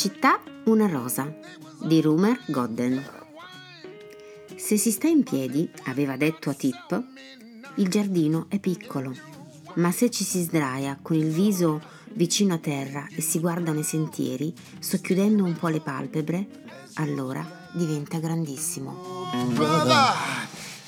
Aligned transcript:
Città 0.00 0.40
una 0.64 0.86
rosa 0.86 1.30
di 1.82 2.00
Rumer 2.00 2.40
Godden. 2.46 3.04
Se 4.56 4.78
si 4.78 4.90
sta 4.90 5.08
in 5.08 5.22
piedi, 5.24 5.70
aveva 5.88 6.16
detto 6.16 6.48
a 6.48 6.54
Tip, 6.54 7.04
il 7.74 7.88
giardino 7.88 8.46
è 8.48 8.58
piccolo, 8.58 9.14
ma 9.74 9.90
se 9.92 10.08
ci 10.08 10.24
si 10.24 10.40
sdraia 10.40 10.98
con 11.02 11.18
il 11.18 11.30
viso 11.30 11.82
vicino 12.14 12.54
a 12.54 12.58
terra 12.58 13.06
e 13.14 13.20
si 13.20 13.40
guardano 13.40 13.80
i 13.80 13.84
sentieri, 13.84 14.54
socchiudendo 14.78 15.44
un 15.44 15.54
po' 15.58 15.68
le 15.68 15.80
palpebre, 15.80 16.46
allora 16.94 17.68
diventa 17.74 18.18
grandissimo. 18.20 19.28
brother. 19.52 20.14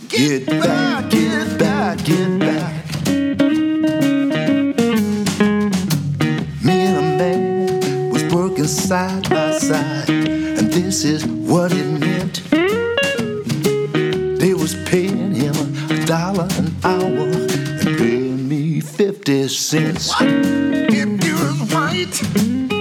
Get 0.09 0.45
back, 0.59 1.07
get 1.09 1.57
back, 1.59 2.03
get 2.03 2.39
back. 2.39 4.32
Was 8.63 8.89
working 8.89 8.89
side 8.89 9.31
by 9.31 9.51
side, 9.59 10.09
and 10.11 10.73
this 10.73 11.05
is 11.05 11.27
what 11.27 11.73
it 11.73 11.87
meant. 11.99 12.43
They 14.39 14.55
was 14.55 14.75
paying 14.85 15.35
him 15.35 15.55
a 15.91 16.05
dollar 16.07 16.49
an 16.59 16.75
hour 16.85 17.29
and 17.83 17.99
paying 17.99 18.49
me 18.49 18.81
fifty 18.81 19.49
cents. 19.49 20.13
If 20.21 21.25
you 21.25 21.35
was 21.35 21.75
white, 21.75 22.72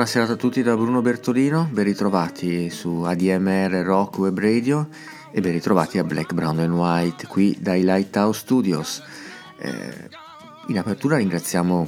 Una 0.00 0.08
buona 0.08 0.24
serata 0.24 0.40
a 0.40 0.48
tutti 0.48 0.62
da 0.62 0.74
Bruno 0.76 1.02
Bertolino, 1.02 1.68
ben 1.70 1.84
ritrovati 1.84 2.70
su 2.70 3.02
ADMR 3.02 3.82
Rock 3.84 4.16
Web 4.16 4.40
Radio 4.40 4.88
e 5.30 5.42
ben 5.42 5.52
ritrovati 5.52 5.98
a 5.98 6.04
Black, 6.04 6.32
Brown 6.32 6.58
and 6.58 6.72
White 6.72 7.26
qui 7.26 7.54
dai 7.60 7.82
Lighthouse 7.82 8.38
Studios. 8.38 9.02
Eh, 9.58 10.08
in 10.68 10.78
apertura 10.78 11.18
ringraziamo 11.18 11.86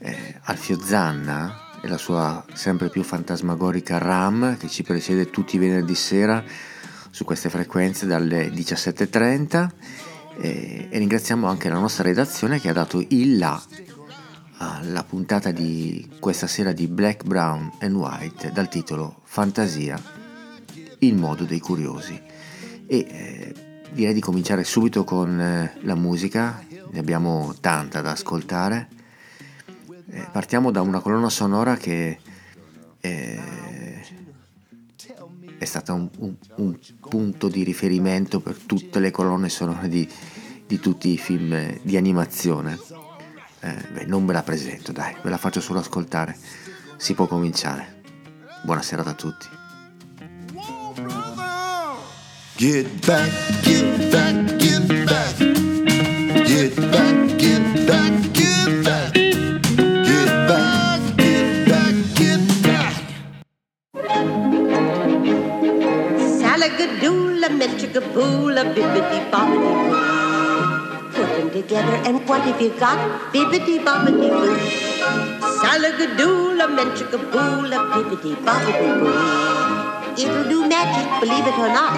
eh, 0.00 0.34
Alfio 0.42 0.78
Zanna 0.82 1.78
e 1.80 1.88
la 1.88 1.96
sua 1.96 2.44
sempre 2.52 2.90
più 2.90 3.02
fantasmagorica 3.02 3.96
RAM 3.96 4.58
che 4.58 4.68
ci 4.68 4.82
presiede 4.82 5.30
tutti 5.30 5.56
i 5.56 5.58
venerdì 5.58 5.94
sera 5.94 6.44
su 7.08 7.24
queste 7.24 7.48
frequenze 7.48 8.04
dalle 8.04 8.50
17.30 8.50 9.68
eh, 10.42 10.88
e 10.90 10.98
ringraziamo 10.98 11.46
anche 11.46 11.70
la 11.70 11.78
nostra 11.78 12.02
redazione 12.02 12.60
che 12.60 12.68
ha 12.68 12.74
dato 12.74 13.02
il 13.08 13.38
là 13.38 13.58
alla 14.62 15.04
puntata 15.04 15.52
di 15.52 16.06
questa 16.18 16.46
sera 16.46 16.72
di 16.72 16.86
Black, 16.86 17.24
Brown 17.24 17.72
and 17.80 17.94
White 17.94 18.52
dal 18.52 18.68
titolo 18.68 19.20
Fantasia, 19.24 19.98
il 20.98 21.16
modo 21.16 21.44
dei 21.44 21.60
curiosi. 21.60 22.20
E 22.86 22.98
eh, 22.98 23.54
direi 23.92 24.12
di 24.12 24.20
cominciare 24.20 24.64
subito 24.64 25.02
con 25.04 25.40
eh, 25.40 25.78
la 25.80 25.94
musica, 25.94 26.62
ne 26.90 26.98
abbiamo 26.98 27.54
tanta 27.58 28.02
da 28.02 28.10
ascoltare. 28.10 28.88
Eh, 30.10 30.28
partiamo 30.30 30.70
da 30.70 30.82
una 30.82 31.00
colonna 31.00 31.30
sonora 31.30 31.76
che 31.76 32.18
eh, 33.00 33.40
è 35.56 35.64
stata 35.64 35.94
un, 35.94 36.10
un- 36.18 36.36
un 36.56 36.78
punto 37.00 37.48
di 37.48 37.62
riferimento 37.62 38.40
per 38.40 38.56
tutte 38.56 38.98
le 38.98 39.10
colonne 39.10 39.48
sonore 39.48 39.88
di, 39.88 40.06
di 40.66 40.78
tutti 40.78 41.08
i 41.08 41.16
film 41.16 41.50
eh, 41.54 41.80
di 41.82 41.96
animazione. 41.96 42.78
Eh, 43.62 43.74
beh, 43.92 44.06
non 44.06 44.24
me 44.24 44.32
la 44.32 44.42
presento, 44.42 44.90
dai, 44.90 45.14
ve 45.22 45.28
la 45.28 45.36
faccio 45.36 45.60
solo 45.60 45.80
ascoltare. 45.80 46.36
Si 46.96 47.14
può 47.14 47.26
cominciare. 47.26 48.02
Buona 48.62 48.82
serata 48.82 49.10
a 49.10 49.14
tutti. 49.14 49.48
Get 52.56 53.06
back, 53.06 53.30
get 53.62 54.10
back, 54.10 54.56
get 54.56 55.04
back. 55.04 55.36
Get 56.44 56.74
back, 56.90 57.36
get 57.36 57.86
back, 57.86 58.30
get 58.32 58.82
back. 58.82 59.12
Get 59.12 60.46
back, 60.46 61.00
get 61.16 61.68
back, 61.68 61.94
get 62.14 62.40
back. 62.62 62.94
Salagadoola, 66.38 67.48
menchikaboola, 67.48 68.64
bibbidi 68.64 69.20
bobbidi 69.30 69.88
boo. 69.88 70.29
Together 71.60 71.96
and 72.08 72.26
what 72.26 72.40
have 72.40 72.58
you 72.62 72.70
got? 72.80 72.98
Bibbidi 73.32 73.74
bobbidi 73.86 74.28
boo. 74.36 74.54
Salagadoola, 75.60 76.66
menchikaboola, 76.76 77.78
bibbidi 77.92 78.32
bobbidi 78.46 78.88
boo. 79.00 79.12
It'll 80.22 80.48
do 80.52 80.58
magic, 80.66 81.08
believe 81.20 81.46
it 81.50 81.58
or 81.64 81.68
not. 81.68 81.92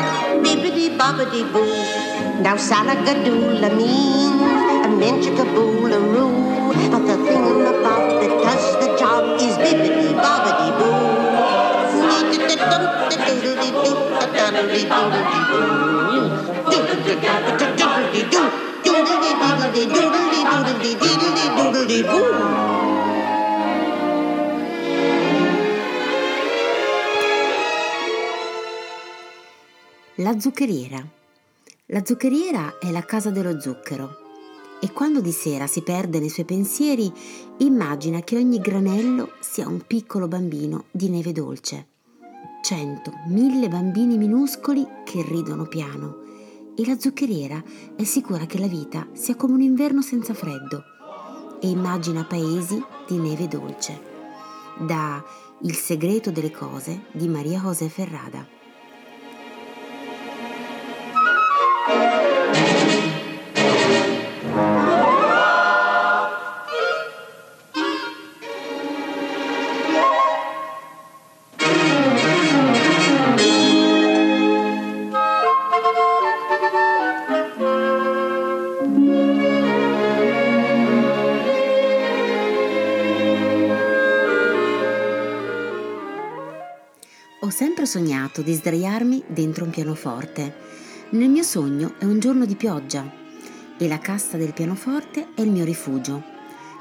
Bibbidi 0.44 0.86
bobbidi 0.98 1.42
boo. 1.52 1.62
Now 2.42 2.56
salagadoola 2.56 3.70
means 3.76 4.42
a 4.86 4.90
menchikaboola 5.02 5.98
roo. 6.14 6.72
But 6.90 7.06
the 7.06 7.16
thing 7.28 7.46
about 7.72 8.20
that 8.20 8.32
does 8.46 8.66
the 8.82 8.88
job 8.98 9.40
is 9.46 9.54
bibbidi 9.64 10.08
bobbidi 10.24 10.68
boo. 10.80 11.32
La 30.16 30.38
zuccheriera. 30.40 31.06
La 31.86 32.04
zuccheriera 32.04 32.78
è 32.80 32.90
la 32.90 33.04
casa 33.04 33.30
dello 33.30 33.60
zucchero 33.60 34.16
e 34.80 34.90
quando 34.92 35.20
di 35.20 35.30
sera 35.30 35.68
si 35.68 35.82
perde 35.82 36.18
nei 36.18 36.28
suoi 36.28 36.44
pensieri 36.44 37.12
immagina 37.58 38.20
che 38.22 38.36
ogni 38.36 38.58
granello 38.58 39.34
sia 39.38 39.68
un 39.68 39.86
piccolo 39.86 40.26
bambino 40.26 40.86
di 40.90 41.08
neve 41.08 41.30
dolce. 41.30 41.86
Cento, 42.62 43.12
mille 43.28 43.68
bambini 43.68 44.18
minuscoli 44.18 44.84
che 45.04 45.22
ridono 45.22 45.66
piano 45.66 46.21
e 46.76 46.86
la 46.86 46.98
zuccheriera 46.98 47.62
è 47.96 48.04
sicura 48.04 48.46
che 48.46 48.58
la 48.58 48.66
vita 48.66 49.06
sia 49.12 49.36
come 49.36 49.54
un 49.54 49.60
inverno 49.60 50.02
senza 50.02 50.34
freddo 50.34 50.84
e 51.60 51.68
immagina 51.68 52.24
paesi 52.24 52.82
di 53.06 53.18
neve 53.18 53.46
dolce. 53.48 54.00
Da 54.78 55.22
Il 55.60 55.74
segreto 55.74 56.30
delle 56.32 56.50
cose 56.50 57.04
di 57.12 57.28
Maria 57.28 57.60
José 57.60 57.88
Ferrada. 57.88 58.60
Sempre 87.52 87.84
sognato 87.84 88.40
di 88.40 88.54
sdraiarmi 88.54 89.24
dentro 89.28 89.64
un 89.64 89.70
pianoforte. 89.70 90.56
Nel 91.10 91.28
mio 91.28 91.42
sogno 91.42 91.94
è 91.98 92.04
un 92.04 92.18
giorno 92.18 92.46
di 92.46 92.56
pioggia 92.56 93.08
e 93.76 93.86
la 93.86 93.98
cassa 93.98 94.38
del 94.38 94.54
pianoforte 94.54 95.28
è 95.34 95.42
il 95.42 95.50
mio 95.50 95.64
rifugio. 95.64 96.24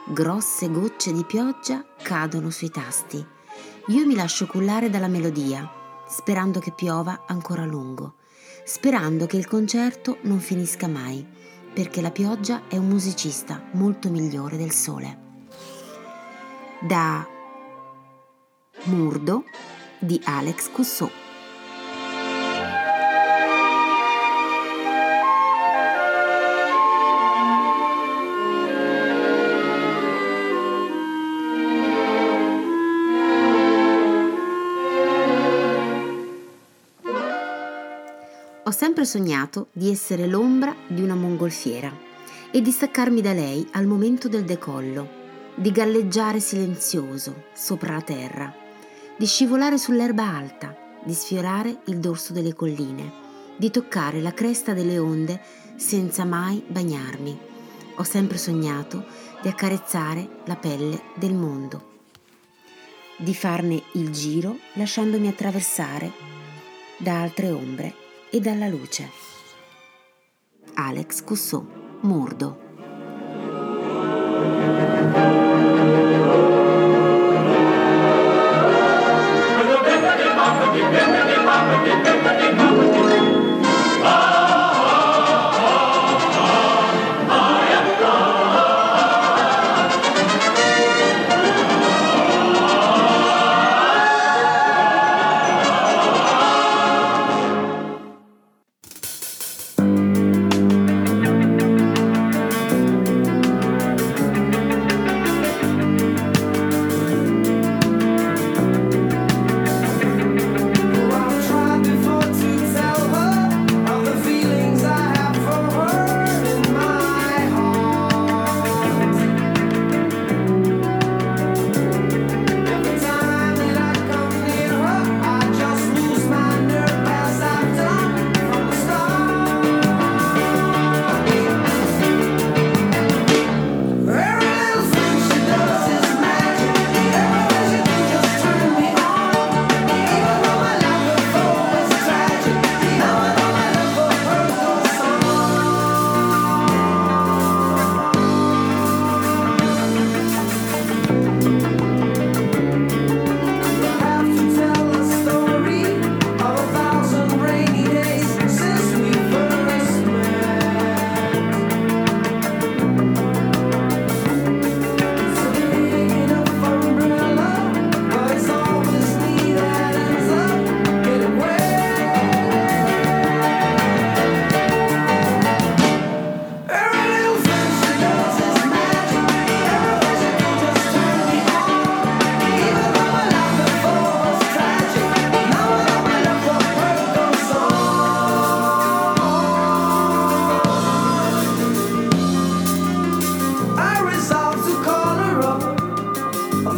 Grosse 0.07 0.71
gocce 0.71 1.11
di 1.11 1.25
pioggia 1.25 1.85
cadono 2.01 2.49
sui 2.49 2.69
tasti. 2.69 3.23
Io 3.87 4.05
mi 4.05 4.15
lascio 4.15 4.47
cullare 4.47 4.89
dalla 4.89 5.09
melodia, 5.09 5.69
sperando 6.07 6.59
che 6.59 6.71
piova 6.71 7.25
ancora 7.27 7.63
a 7.63 7.65
lungo, 7.65 8.15
sperando 8.63 9.25
che 9.25 9.37
il 9.37 9.47
concerto 9.47 10.19
non 10.21 10.39
finisca 10.39 10.87
mai, 10.87 11.27
perché 11.73 11.99
la 11.99 12.11
pioggia 12.11 12.61
è 12.69 12.77
un 12.77 12.87
musicista 12.87 13.61
molto 13.73 14.09
migliore 14.09 14.55
del 14.55 14.71
sole. 14.71 15.17
Da 16.79 17.27
Murdo 18.85 19.43
di 20.01 20.19
Alex 20.23 20.71
Cousteau. 20.71 21.09
Ho 38.63 38.73
sempre 38.73 39.05
sognato 39.05 39.67
di 39.71 39.91
essere 39.91 40.25
l'ombra 40.27 40.73
di 40.87 41.01
una 41.01 41.13
mongolfiera 41.13 41.93
e 42.51 42.61
di 42.61 42.71
staccarmi 42.71 43.21
da 43.21 43.33
lei 43.33 43.67
al 43.73 43.85
momento 43.85 44.27
del 44.27 44.45
decollo, 44.45 45.07
di 45.55 45.71
galleggiare 45.71 46.39
silenzioso 46.39 47.43
sopra 47.53 47.93
la 47.93 48.01
terra, 48.01 48.60
di 49.21 49.27
scivolare 49.27 49.77
sull'erba 49.77 50.23
alta, 50.23 50.75
di 51.03 51.13
sfiorare 51.13 51.81
il 51.85 51.99
dorso 51.99 52.33
delle 52.33 52.55
colline, 52.55 53.13
di 53.55 53.69
toccare 53.69 54.19
la 54.19 54.33
cresta 54.33 54.73
delle 54.73 54.97
onde 54.97 55.39
senza 55.75 56.25
mai 56.25 56.63
bagnarmi. 56.67 57.39
Ho 57.97 58.03
sempre 58.03 58.39
sognato 58.39 59.05
di 59.43 59.47
accarezzare 59.47 60.27
la 60.45 60.55
pelle 60.55 61.03
del 61.13 61.35
mondo, 61.35 61.99
di 63.15 63.35
farne 63.35 63.83
il 63.91 64.09
giro 64.09 64.57
lasciandomi 64.73 65.27
attraversare 65.27 66.11
da 66.97 67.21
altre 67.21 67.51
ombre 67.51 67.93
e 68.31 68.39
dalla 68.39 68.67
luce. 68.67 69.07
Alex 70.73 71.23
Cousteau, 71.23 71.99
Murdo. 72.01 72.70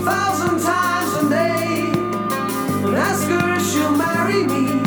thousand 0.04 0.60
times 0.62 1.14
a 1.24 1.30
day 1.30 1.92
and 2.86 2.96
ask 2.96 3.28
her 3.28 3.56
if 3.56 3.66
she'll 3.72 3.96
marry 3.96 4.44
me. 4.44 4.83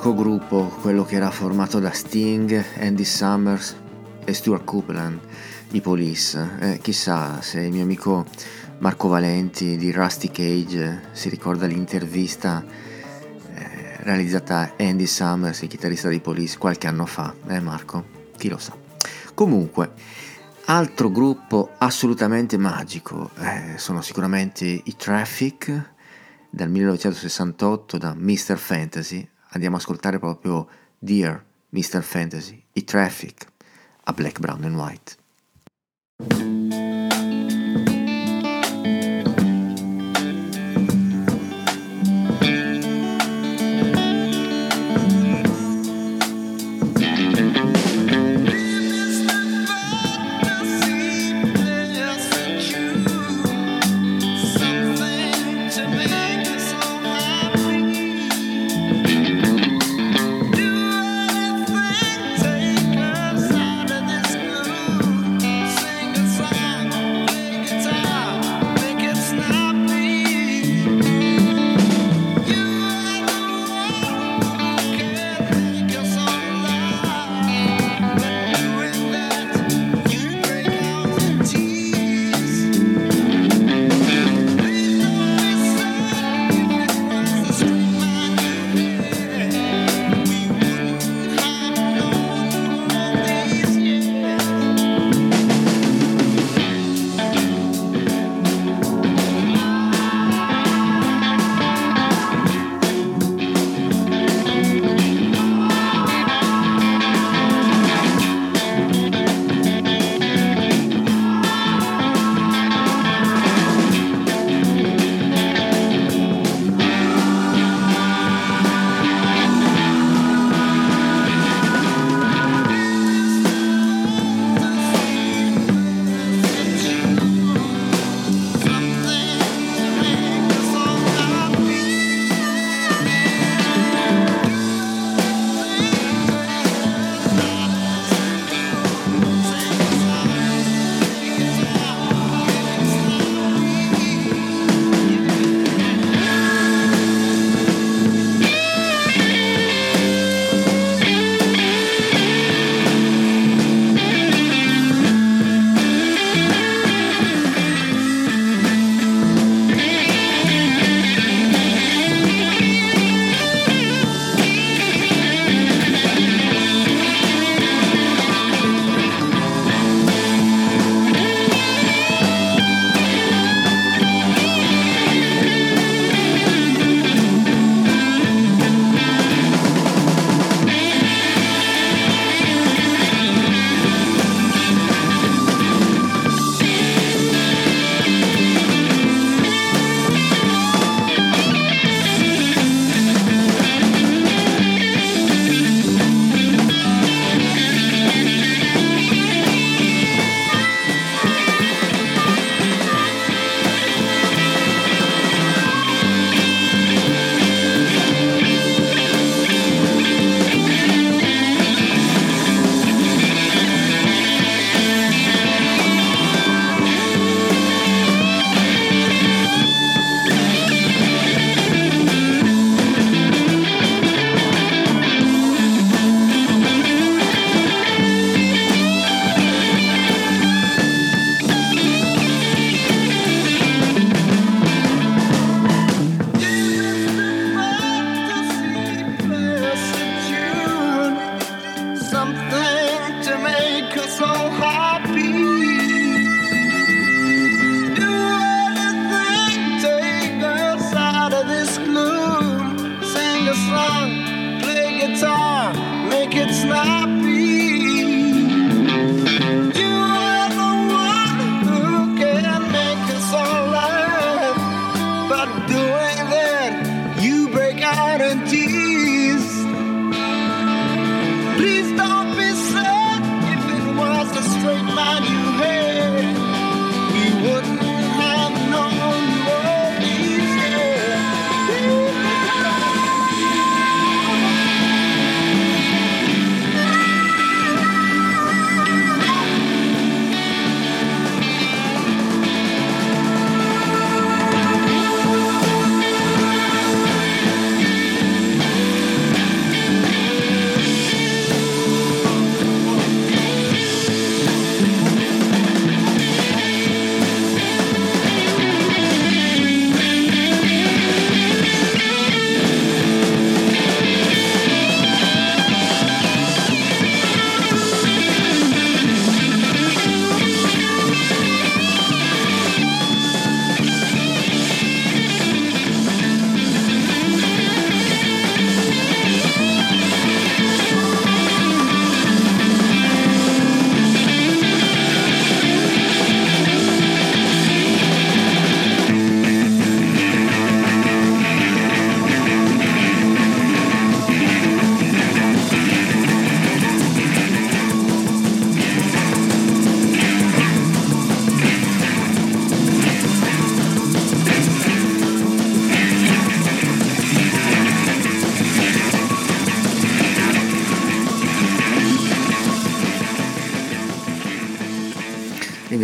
Magico 0.00 0.14
gruppo, 0.14 0.64
quello 0.80 1.04
che 1.04 1.16
era 1.16 1.30
formato 1.30 1.78
da 1.78 1.90
Sting, 1.90 2.64
Andy 2.78 3.04
Summers 3.04 3.76
e 4.24 4.32
Stuart 4.32 4.64
Copeland, 4.64 5.20
i 5.72 5.82
Police. 5.82 6.56
Eh, 6.58 6.78
chissà 6.80 7.42
se 7.42 7.60
il 7.60 7.70
mio 7.70 7.82
amico 7.82 8.24
Marco 8.78 9.08
Valenti 9.08 9.76
di 9.76 9.92
Rusty 9.92 10.30
Cage 10.30 11.08
si 11.12 11.28
ricorda 11.28 11.66
l'intervista 11.66 12.64
eh, 12.64 13.96
realizzata 13.98 14.60
a 14.60 14.72
Andy 14.78 15.04
Summers, 15.04 15.60
il 15.60 15.68
chitarrista 15.68 16.08
dei 16.08 16.20
Police, 16.20 16.56
qualche 16.56 16.86
anno 16.86 17.04
fa. 17.04 17.34
Eh 17.46 17.60
Marco? 17.60 18.06
Chi 18.38 18.48
lo 18.48 18.56
sa. 18.56 18.74
Comunque, 19.34 19.92
altro 20.64 21.10
gruppo 21.10 21.72
assolutamente 21.76 22.56
magico 22.56 23.32
eh, 23.38 23.76
sono 23.76 24.00
sicuramente 24.00 24.64
i 24.64 24.96
Traffic 24.96 25.92
dal 26.48 26.70
1968 26.70 27.98
da 27.98 28.14
Mr. 28.16 28.56
Fantasy. 28.56 29.28
Andiamo 29.52 29.76
ad 29.76 29.82
ascoltare 29.82 30.18
proprio 30.18 30.68
Dear 30.98 31.44
Mr. 31.70 32.02
Fantasy, 32.02 32.62
i 32.72 32.84
Traffic 32.84 33.46
a 34.04 34.12
Black, 34.12 34.38
Brown 34.38 34.64
and 34.64 34.76
White. 34.76 36.59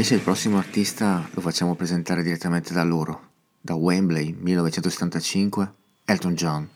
Invece 0.06 0.22
il 0.22 0.32
prossimo 0.32 0.58
artista 0.58 1.28
lo 1.32 1.40
facciamo 1.40 1.75
presentare 1.75 2.22
direttamente 2.22 2.72
da 2.72 2.84
loro, 2.84 3.30
da 3.60 3.75
Wembley 3.75 4.36
1975, 4.38 5.72
Elton 6.04 6.34
John 6.34 6.68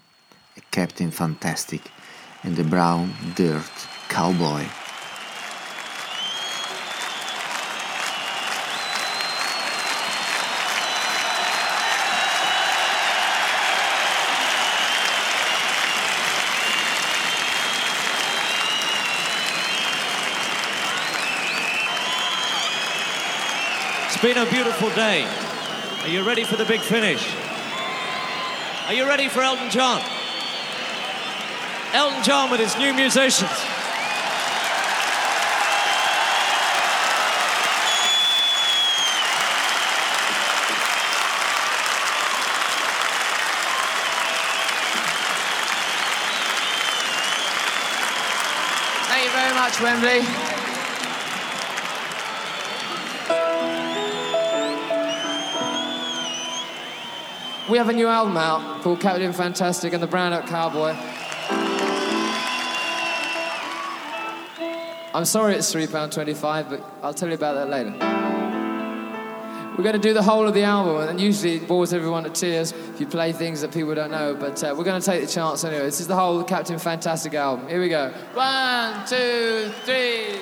Captain 0.69 1.13
Fantastic 1.13 1.83
and 2.41 2.57
the 2.57 2.65
Brown 2.65 3.15
Dirt 3.37 3.71
Cowboy. 4.09 4.80
It's 24.23 24.35
been 24.35 24.47
a 24.47 24.51
beautiful 24.51 24.91
day. 24.91 25.25
Are 26.03 26.09
you 26.09 26.23
ready 26.23 26.45
for 26.45 26.57
the 26.57 26.67
big 26.67 26.83
finish? 26.83 27.35
Are 28.87 28.93
you 28.93 29.07
ready 29.07 29.29
for 29.31 29.41
Elton 29.41 29.71
John? 29.71 30.03
Elton 31.95 32.23
John 32.23 32.51
with 32.51 32.61
his 32.61 32.77
new 32.77 32.93
musicians. 32.93 33.49
Thank 49.09 49.25
you 49.25 49.31
very 49.31 49.55
much, 49.55 49.81
Wembley. 49.81 50.50
We 57.71 57.79
have 57.79 57.89
a 57.89 57.93
new 57.93 58.09
album 58.09 58.37
out 58.37 58.83
called 58.83 58.99
Captain 58.99 59.33
Fantastic 59.33 59.93
and 59.93 60.03
the 60.03 60.09
Brown 60.09 60.33
Cowboy. 60.49 60.91
I'm 65.15 65.25
sorry 65.25 65.55
it's 65.55 65.73
£3.25, 65.73 66.69
but 66.69 66.85
I'll 67.01 67.15
tell 67.15 67.29
you 67.29 67.37
about 67.37 67.55
that 67.55 67.69
later. 67.69 67.93
We're 69.77 69.85
going 69.85 69.95
to 69.95 70.01
do 70.01 70.13
the 70.13 70.23
whole 70.23 70.49
of 70.49 70.55
the 70.55 70.65
album, 70.65 71.09
and 71.09 71.21
usually 71.21 71.59
it 71.59 71.69
bores 71.69 71.93
everyone 71.93 72.25
to 72.25 72.31
tears 72.31 72.73
if 72.73 73.01
you 73.01 73.07
play 73.07 73.33
things 73.33 73.61
that 73.61 73.73
people 73.73 73.95
don't 73.95 74.11
know, 74.11 74.35
but 74.35 74.65
uh, 74.65 74.75
we're 74.77 74.83
going 74.83 75.01
to 75.01 75.07
take 75.07 75.21
the 75.21 75.33
chance 75.33 75.63
anyway. 75.63 75.85
This 75.85 76.01
is 76.01 76.09
the 76.09 76.17
whole 76.17 76.43
Captain 76.43 76.77
Fantastic 76.77 77.35
album. 77.35 77.69
Here 77.69 77.81
we 77.81 77.89
go. 77.89 78.13
One, 78.35 79.07
two, 79.07 79.71
three. 79.85 80.41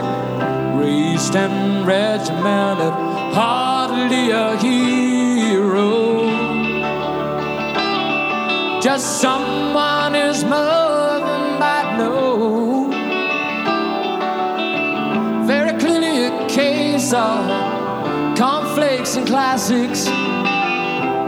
Fantastic, 0.00 0.78
raised 0.78 1.36
and 1.36 1.86
regimented, 1.86 2.92
hardly 3.34 4.30
a 4.30 4.56
hero. 4.58 6.30
Just 8.80 9.20
someone 9.20 10.14
his 10.14 10.44
mother 10.44 11.58
might 11.58 11.96
know. 11.98 12.90
Very 15.46 15.78
clearly 15.78 16.26
a 16.26 16.48
case 16.48 17.12
of 17.12 18.36
cornflakes 18.36 19.16
and 19.16 19.26
classics. 19.26 20.06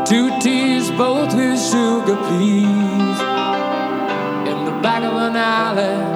Two 0.09 0.39
teas, 0.41 0.91
both 0.93 1.35
with 1.35 1.61
sugar, 1.61 2.17
please. 2.29 3.21
In 4.51 4.65
the 4.65 4.79
back 4.83 5.03
of 5.03 5.15
an 5.15 5.37
alley. 5.37 6.14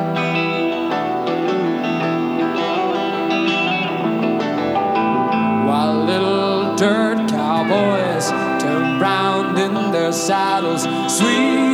Saddles, 10.19 10.83
sweet 11.17 11.69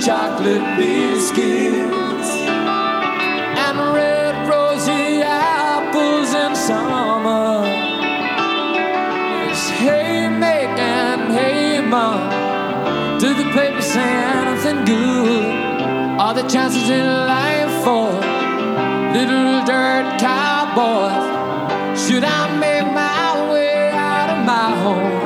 chocolate 0.00 0.64
biscuits 0.78 2.30
and 3.64 3.78
red 3.94 4.48
rosy 4.48 5.20
apples 5.22 6.34
in 6.34 6.56
summer. 6.56 7.64
It's 9.48 9.70
and 9.70 11.32
hey 11.32 11.80
mom. 11.80 13.18
Do 13.20 13.34
the 13.34 13.50
paper 13.52 13.82
say 13.82 14.00
anything 14.00 14.84
good? 14.84 15.44
Are 16.20 16.34
the 16.34 16.48
chances 16.48 16.88
in 16.88 17.06
life 17.06 17.84
for 17.84 18.10
little 19.16 19.64
dirt 19.64 20.18
cowboys? 20.18 21.24
Should 22.00 22.24
I 22.24 22.56
make 22.58 22.86
my 22.92 23.52
way 23.52 23.90
out 23.90 24.30
of 24.30 24.46
my 24.46 24.70
home 24.82 25.25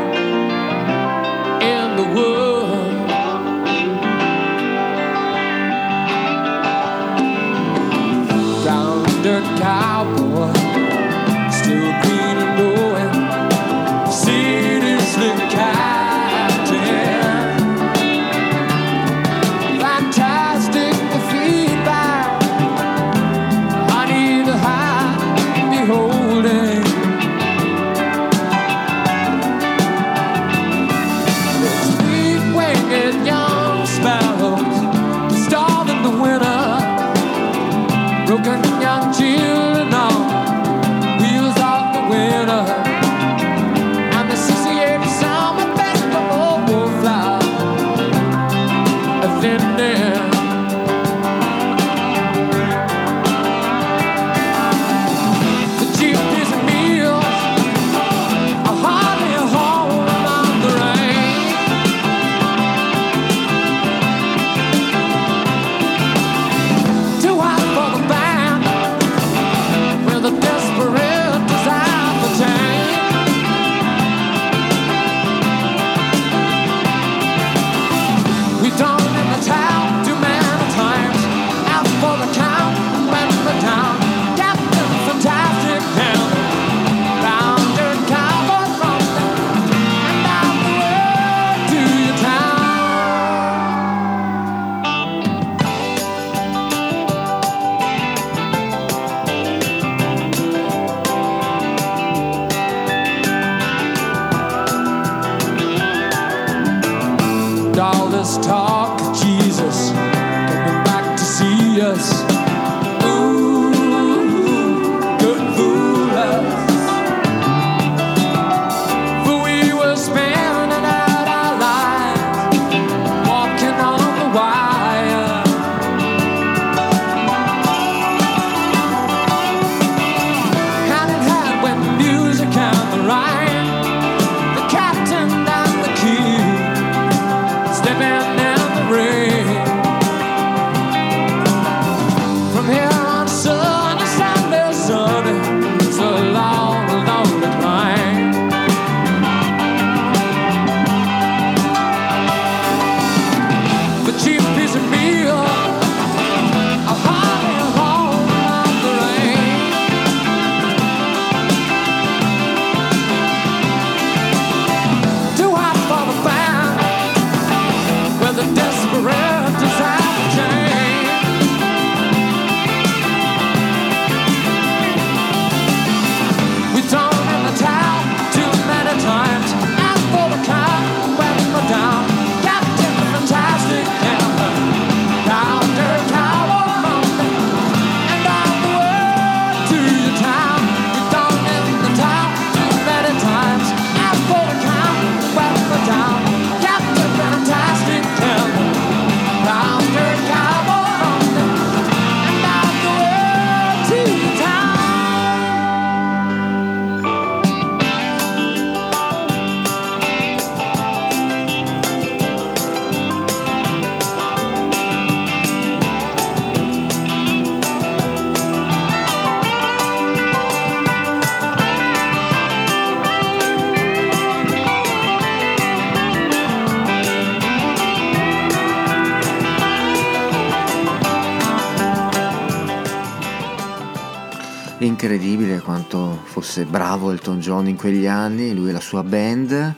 bravo 236.90 237.12
Elton 237.12 237.38
John 237.38 237.68
in 237.68 237.76
quegli 237.76 238.08
anni, 238.08 238.52
lui 238.52 238.70
e 238.70 238.72
la 238.72 238.80
sua 238.80 239.04
band. 239.04 239.76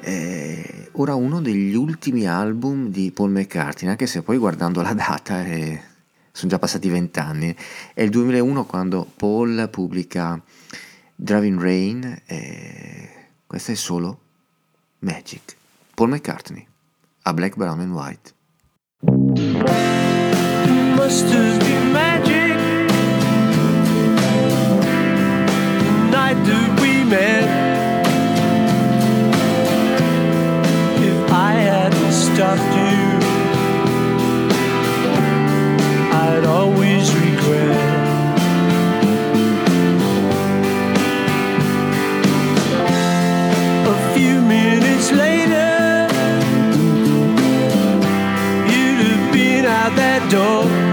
Eh, 0.00 0.88
ora 0.92 1.14
uno 1.14 1.42
degli 1.42 1.74
ultimi 1.74 2.26
album 2.26 2.88
di 2.88 3.10
Paul 3.10 3.30
McCartney, 3.30 3.90
anche 3.90 4.06
se 4.06 4.22
poi 4.22 4.38
guardando 4.38 4.80
la 4.80 4.94
data 4.94 5.44
eh, 5.44 5.82
sono 6.32 6.50
già 6.50 6.58
passati 6.58 6.88
vent'anni. 6.88 7.54
È 7.92 8.00
il 8.00 8.08
2001 8.08 8.64
quando 8.64 9.06
Paul 9.16 9.68
pubblica 9.70 10.40
Driving 11.14 11.60
Rain. 11.60 12.22
E 12.24 13.28
questo 13.46 13.72
è 13.72 13.74
solo 13.74 14.20
Magic. 15.00 15.54
Paul 15.94 16.08
McCartney 16.08 16.66
a 17.24 17.34
Black, 17.34 17.56
Brown 17.56 17.80
and 17.80 17.92
White. 17.92 18.32
Night 26.34 26.46
that 26.46 26.80
we 26.80 27.04
met. 27.04 27.44
If 31.02 31.32
I 31.32 31.52
hadn't 31.52 32.12
stopped 32.12 32.72
you, 32.80 32.98
I'd 36.22 36.44
always 36.44 37.12
regret. 37.14 37.98
A 43.88 44.14
few 44.14 44.40
minutes 44.40 45.10
later, 45.12 46.08
you'd 48.70 49.00
have 49.06 49.32
been 49.32 49.64
out 49.64 49.96
that 49.96 50.30
door. 50.30 50.89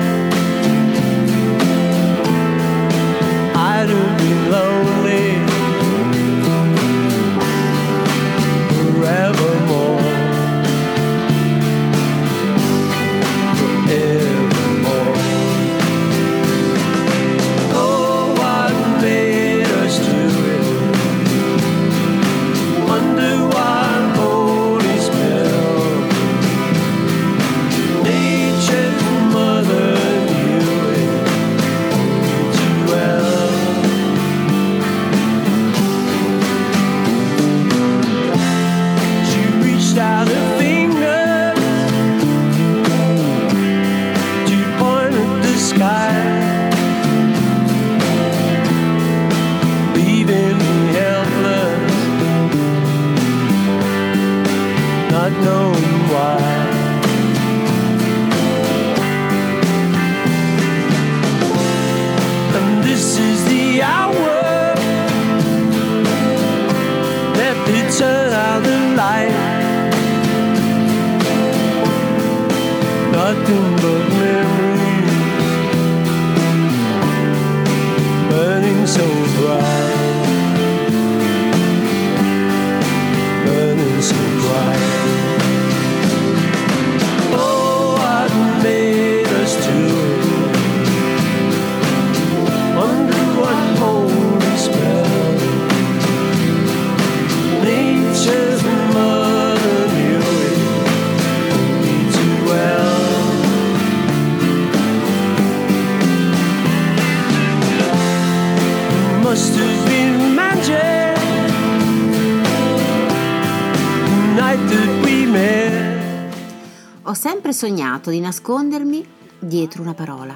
Sognato 118.07 118.11
di 118.11 118.19
nascondermi 118.19 119.05
dietro 119.39 119.81
una 119.81 119.93
parola, 119.93 120.35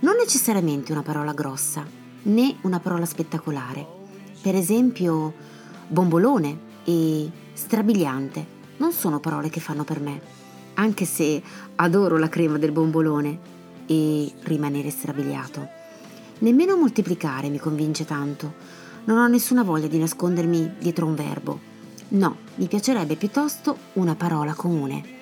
non 0.00 0.16
necessariamente 0.16 0.92
una 0.92 1.02
parola 1.02 1.32
grossa, 1.32 1.84
né 2.22 2.56
una 2.62 2.80
parola 2.80 3.06
spettacolare. 3.06 3.86
Per 4.42 4.54
esempio, 4.54 5.32
bombolone 5.88 6.58
e 6.84 7.30
strabiliante 7.52 8.54
non 8.78 8.92
sono 8.92 9.20
parole 9.20 9.48
che 9.48 9.60
fanno 9.60 9.84
per 9.84 10.00
me, 10.00 10.20
anche 10.74 11.04
se 11.04 11.42
adoro 11.76 12.18
la 12.18 12.28
crema 12.28 12.58
del 12.58 12.72
bombolone 12.72 13.38
e 13.86 14.32
rimanere 14.42 14.90
strabiliato. 14.90 15.66
Nemmeno 16.40 16.76
moltiplicare 16.76 17.48
mi 17.48 17.58
convince 17.58 18.04
tanto. 18.04 18.52
Non 19.04 19.18
ho 19.18 19.26
nessuna 19.26 19.62
voglia 19.62 19.86
di 19.86 19.98
nascondermi 19.98 20.74
dietro 20.78 21.06
un 21.06 21.14
verbo. 21.14 21.58
No, 22.08 22.36
mi 22.56 22.66
piacerebbe 22.66 23.16
piuttosto 23.16 23.76
una 23.94 24.14
parola 24.14 24.52
comune. 24.54 25.14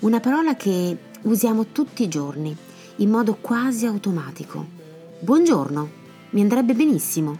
Una 0.00 0.20
parola 0.20 0.54
che 0.54 1.08
usiamo 1.22 1.66
tutti 1.66 2.02
i 2.02 2.08
giorni, 2.08 2.56
in 2.96 3.10
modo 3.10 3.36
quasi 3.40 3.86
automatico. 3.86 4.66
Buongiorno, 5.20 5.88
mi 6.30 6.40
andrebbe 6.40 6.74
benissimo. 6.74 7.38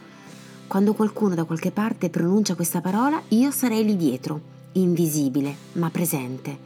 Quando 0.67 0.93
qualcuno 0.93 1.35
da 1.35 1.45
qualche 1.45 1.71
parte 1.71 2.11
pronuncia 2.11 2.55
questa 2.55 2.81
parola, 2.81 3.21
io 3.29 3.51
sarei 3.51 3.85
lì 3.85 3.97
dietro, 3.97 4.41
invisibile, 4.73 5.55
ma 5.73 5.91
presente. 5.91 6.59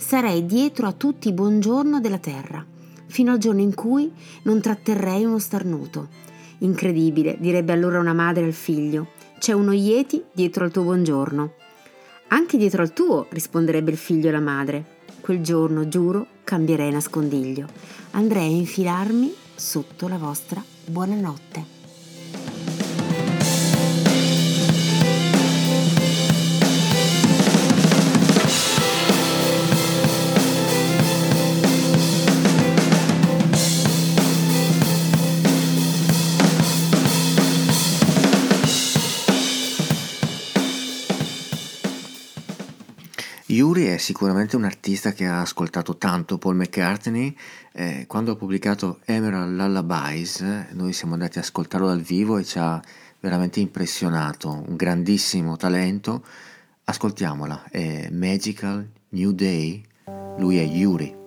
sarei 0.00 0.46
dietro 0.46 0.86
a 0.86 0.92
tutti 0.92 1.28
i 1.28 1.32
buongiorno 1.32 2.00
della 2.00 2.18
terra, 2.18 2.64
fino 3.06 3.32
al 3.32 3.38
giorno 3.38 3.60
in 3.60 3.74
cui 3.74 4.10
non 4.44 4.60
tratterrei 4.60 5.24
uno 5.24 5.38
starnuto. 5.38 6.08
Incredibile, 6.58 7.36
direbbe 7.38 7.72
allora 7.72 8.00
una 8.00 8.14
madre 8.14 8.44
al 8.44 8.52
figlio, 8.52 9.08
c'è 9.38 9.52
uno 9.52 9.72
Yeti 9.72 10.24
dietro 10.32 10.64
al 10.64 10.70
tuo 10.70 10.84
buongiorno. 10.84 11.52
Anche 12.28 12.56
dietro 12.56 12.82
al 12.82 12.92
tuo, 12.92 13.26
risponderebbe 13.28 13.90
il 13.90 13.96
figlio 13.96 14.28
alla 14.28 14.40
madre. 14.40 14.98
Quel 15.20 15.42
giorno, 15.42 15.86
giuro, 15.88 16.26
cambierei 16.50 16.90
nascondiglio. 16.90 17.68
Andrei 18.10 18.52
a 18.52 18.56
infilarmi 18.56 19.32
sotto 19.54 20.08
la 20.08 20.18
vostra 20.18 20.60
buonanotte. 20.84 22.79
Yuri 43.50 43.86
è 43.86 43.96
sicuramente 43.96 44.54
un 44.54 44.62
artista 44.62 45.12
che 45.12 45.26
ha 45.26 45.40
ascoltato 45.40 45.96
tanto 45.96 46.38
Paul 46.38 46.54
McCartney. 46.54 47.36
Eh, 47.72 48.04
quando 48.06 48.32
ha 48.32 48.36
pubblicato 48.36 49.00
Emerald 49.04 49.56
Lullabies, 49.56 50.40
noi 50.70 50.92
siamo 50.92 51.14
andati 51.14 51.38
ad 51.38 51.44
ascoltarlo 51.44 51.88
dal 51.88 52.00
vivo 52.00 52.38
e 52.38 52.44
ci 52.44 52.58
ha 52.60 52.80
veramente 53.18 53.58
impressionato. 53.58 54.50
Un 54.50 54.76
grandissimo 54.76 55.56
talento. 55.56 56.24
Ascoltiamola, 56.84 57.64
è 57.70 58.08
Magical 58.10 58.88
New 59.10 59.32
Day. 59.32 59.84
Lui 60.38 60.58
è 60.58 60.62
Yuri. 60.62 61.19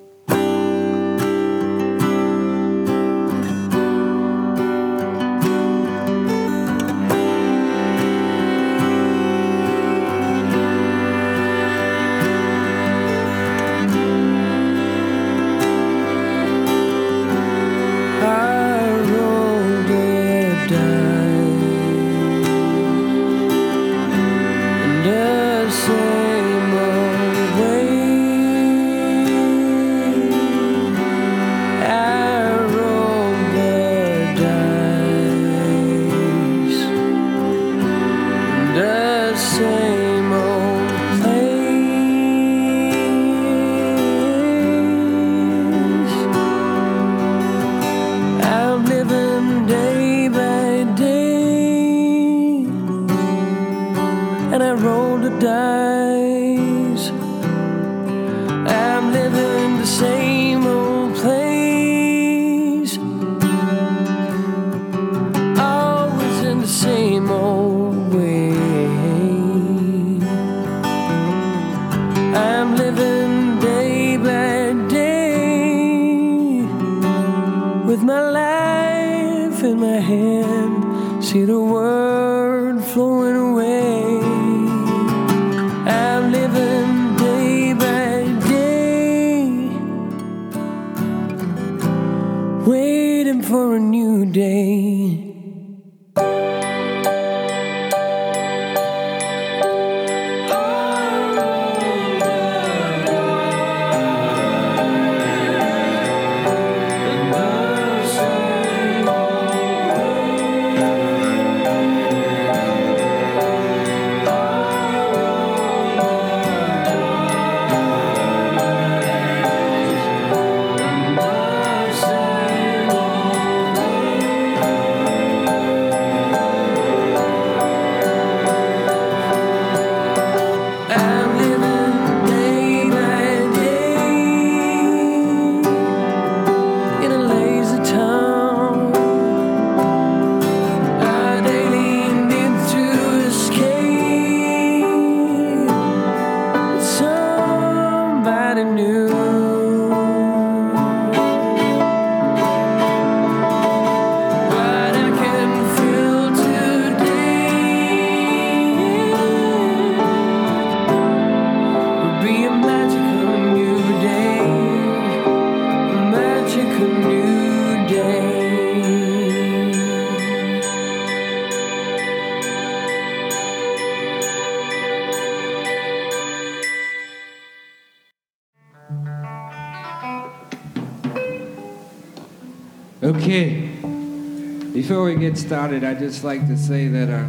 Get 185.29 185.37
started, 185.37 185.85
I'd 185.85 185.99
just 185.99 186.25
like 186.25 186.47
to 186.47 186.57
say 186.57 186.89
that 186.89 187.09
uh, 187.09 187.25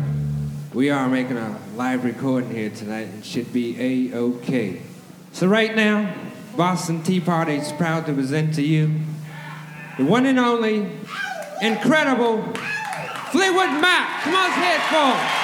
we 0.73 0.91
are 0.91 1.09
making 1.09 1.37
a 1.37 1.57
live 1.77 2.05
recording 2.05 2.51
here 2.51 2.69
tonight 2.69 3.07
and 3.07 3.25
should 3.25 3.53
be 3.53 4.11
A-OK. 4.11 4.83
So 5.31 5.47
right 5.47 5.77
now, 5.77 6.13
Boston 6.57 7.05
Tea 7.05 7.21
Party 7.21 7.55
is 7.55 7.71
proud 7.71 8.07
to 8.07 8.13
present 8.13 8.55
to 8.55 8.63
you 8.63 8.91
the 9.97 10.05
one 10.07 10.27
and 10.27 10.41
only, 10.41 10.91
incredible 11.63 12.43
Fleetwood 13.31 13.81
Mac. 13.81 14.23
Come 14.23 14.35
on, 14.35 14.51
headphones. 14.51 15.44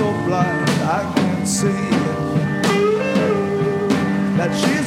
so 0.00 0.10
blind 0.24 0.70
I 0.98 1.00
can't 1.14 1.46
see 1.46 1.90
that 4.38 4.50
she's 4.60 4.79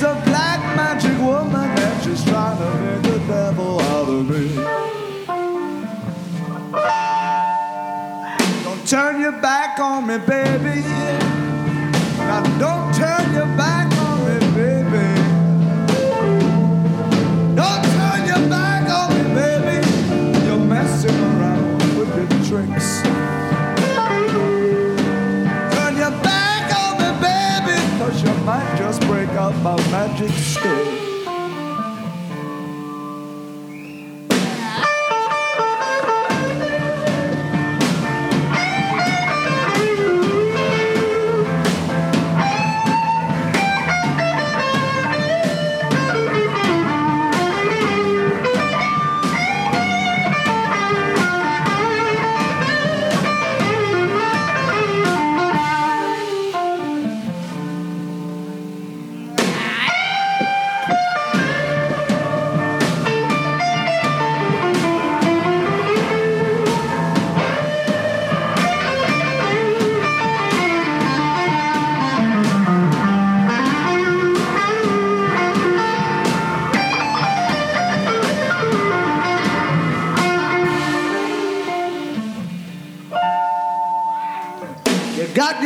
might 28.46 28.76
just 28.78 29.02
break 29.08 29.30
up 29.30 29.56
my 29.64 29.76
magic 29.90 30.30
stick. 30.32 31.13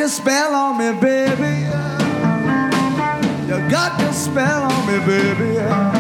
your 0.08 0.13
spell 0.13 0.56
on 0.56 0.78
me, 0.78 0.98
baby. 1.02 1.67
You 3.46 3.70
got 3.70 4.00
your 4.00 4.13
spell 4.13 4.63
on 4.63 4.88
me, 4.88 5.06
baby. 5.06 5.97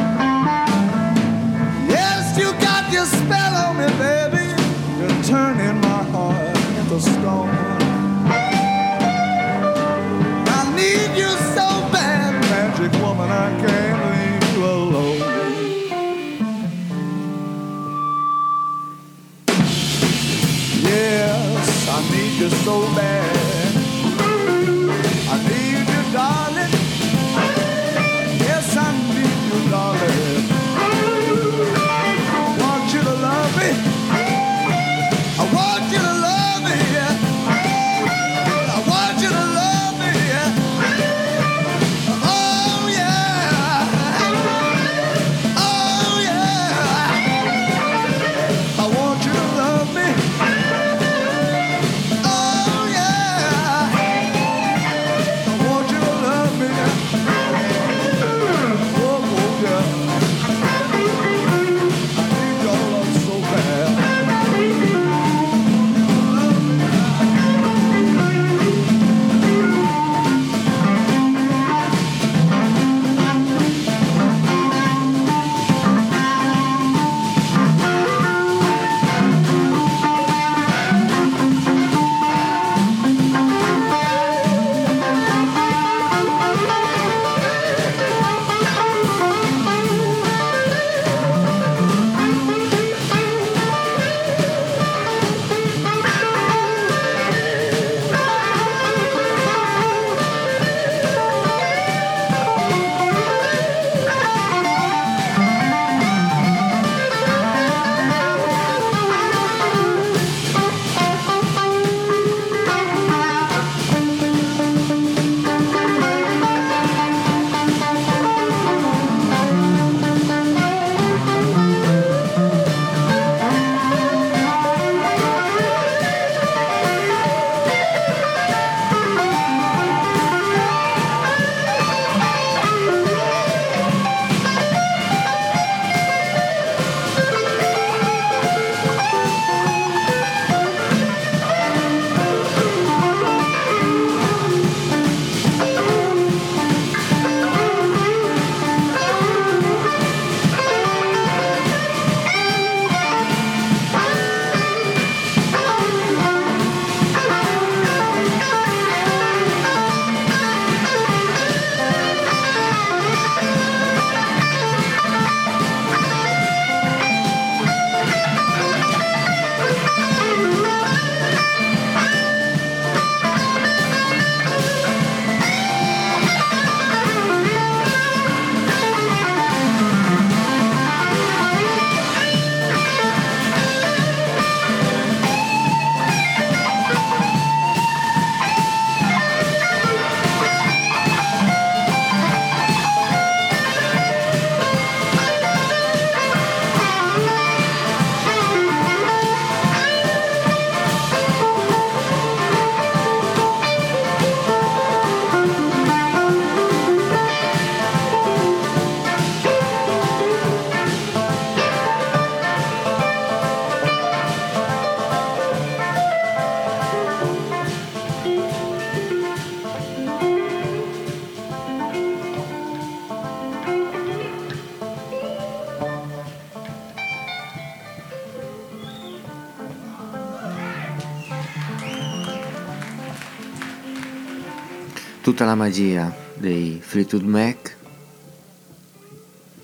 tutta 235.37 235.51
la 235.51 235.55
magia 235.55 236.11
dei 236.33 236.79
Fleetwood 236.81 237.23
Mac, 237.23 237.77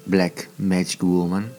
Black 0.03 0.49
Magic 0.57 1.01
Woman. 1.01 1.51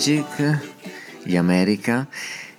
Magic, 0.00 0.58
gli 1.24 1.36
America, 1.36 2.08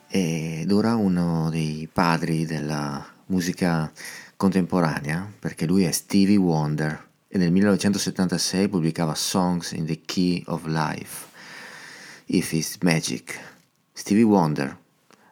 ed 0.07 0.67
Dora 0.67 0.93
uno 0.93 1.49
dei 1.49 1.89
padri 1.91 2.45
della 2.45 3.03
musica 3.25 3.91
contemporanea, 4.37 5.27
perché 5.39 5.65
lui 5.65 5.85
è 5.85 5.91
Stevie 5.91 6.35
Wonder 6.35 7.03
e 7.27 7.39
nel 7.39 7.51
1976 7.51 8.67
pubblicava 8.67 9.15
Songs 9.15 9.71
in 9.71 9.87
the 9.87 9.99
Key 10.05 10.43
of 10.45 10.67
Life, 10.67 11.29
If 12.27 12.51
It's 12.51 12.77
Magic, 12.83 13.39
Stevie 13.91 14.21
Wonder, 14.21 14.77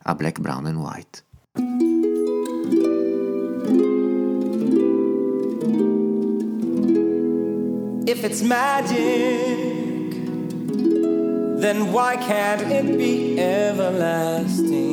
a 0.01 0.15
Black, 0.15 0.39
Brown 0.39 0.65
and 0.65 0.77
White. 0.77 1.23
If 8.07 8.23
it's 8.23 8.41
magic 8.41 9.68
then 11.61 11.91
why 11.91 12.15
can't 12.15 12.61
it 12.61 12.97
be 12.97 13.37
everlasting? 13.39 14.87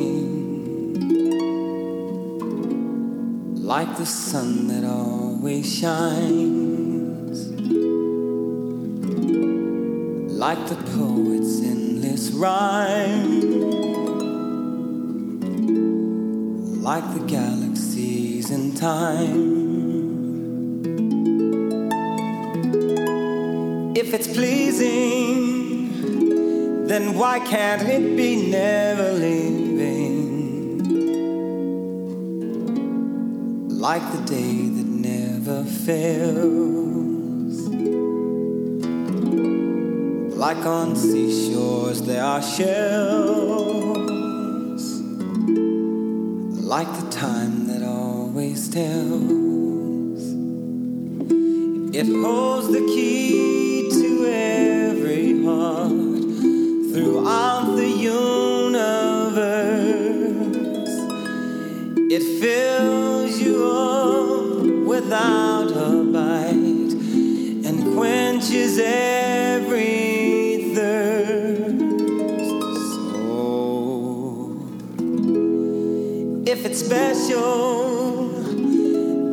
Like 3.55 3.97
the 3.97 4.05
sun 4.05 4.67
that 4.67 4.83
always 4.83 5.73
shines, 5.73 7.47
like 10.37 10.67
the 10.67 10.75
poet's 10.97 11.61
endless 11.61 12.31
rhyme, 12.31 13.41
like 16.81 17.13
the 17.13 17.23
galaxies 17.27 18.51
in 18.51 18.75
time. 18.75 19.55
If 23.95 24.13
it's 24.13 24.27
pleasing 24.27 25.56
then 26.87 27.13
why 27.15 27.39
can't 27.39 27.81
it 27.81 28.15
be 28.15 28.49
never 28.49 29.11
leaving? 29.11 30.77
Like 33.69 34.09
the 34.13 34.21
day 34.25 34.69
that 34.69 34.87
never 34.87 35.65
fails. 35.65 36.87
Like 40.37 40.65
on 40.65 40.95
seashores, 40.95 42.01
there 42.03 42.23
are 42.23 42.41
shells. 42.41 43.87
Like 46.63 46.91
the 47.01 47.09
time 47.09 47.67
that 47.67 47.83
always 47.83 48.69
tells. 48.69 50.23
It 51.93 52.07
holds 52.21 52.67
the 52.71 52.79
key 52.79 53.66
throughout 56.97 57.75
the 57.75 57.87
universe. 57.87 58.73
It 62.09 62.23
fills 62.41 63.39
you 63.39 63.63
up 63.63 64.63
without 64.87 65.69
a 65.69 66.03
bite 66.11 66.93
and 67.67 67.95
quenches 67.95 68.79
every 68.79 70.73
thirst. 70.73 71.77
So, 72.95 74.57
if 76.47 76.65
it's 76.65 76.79
special, 76.83 78.29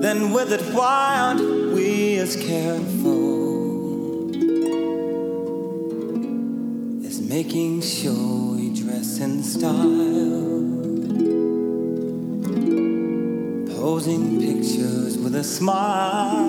then 0.03 0.33
with 0.33 0.53
it, 0.53 0.61
why 0.75 1.17
aren't 1.19 1.73
we 1.73 2.19
as 2.19 2.37
careful 2.37 2.94
making 7.45 7.81
sure 7.83 8.57
we 8.57 8.71
dress 8.71 9.19
in 9.21 9.43
style? 9.43 9.75
Posing 13.77 14.41
pictures 14.41 15.19
with 15.19 15.35
a 15.35 15.45
smile, 15.45 16.49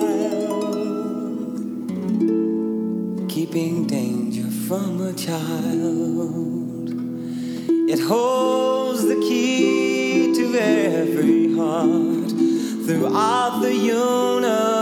keeping 3.28 3.86
danger 3.88 4.50
from 4.68 5.02
a 5.02 5.14
child. 5.14 6.89
It 7.89 8.00
holds 8.00 9.06
the 9.06 9.16
key 9.16 10.34
to 10.34 10.58
every 10.58 11.56
heart 11.56 12.32
throughout 12.86 13.60
the 13.62 13.74
universe. 13.74 14.74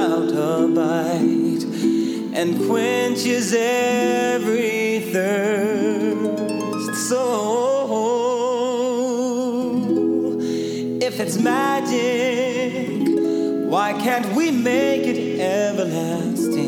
Without 0.00 0.32
a 0.32 0.66
bite 0.68 1.64
and 2.34 2.66
quenches 2.66 3.52
every 3.54 5.00
thirst. 5.12 6.94
So, 7.08 7.20
if 11.02 11.20
it's 11.20 11.38
magic, 11.38 13.08
why 13.68 13.92
can't 13.92 14.34
we 14.34 14.50
make 14.50 15.02
it 15.02 15.38
everlasting? 15.38 16.60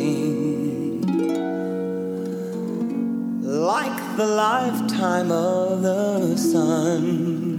Like 3.42 4.16
the 4.16 4.26
lifetime 4.26 5.30
of 5.32 5.82
the 5.82 6.36
sun, 6.36 7.51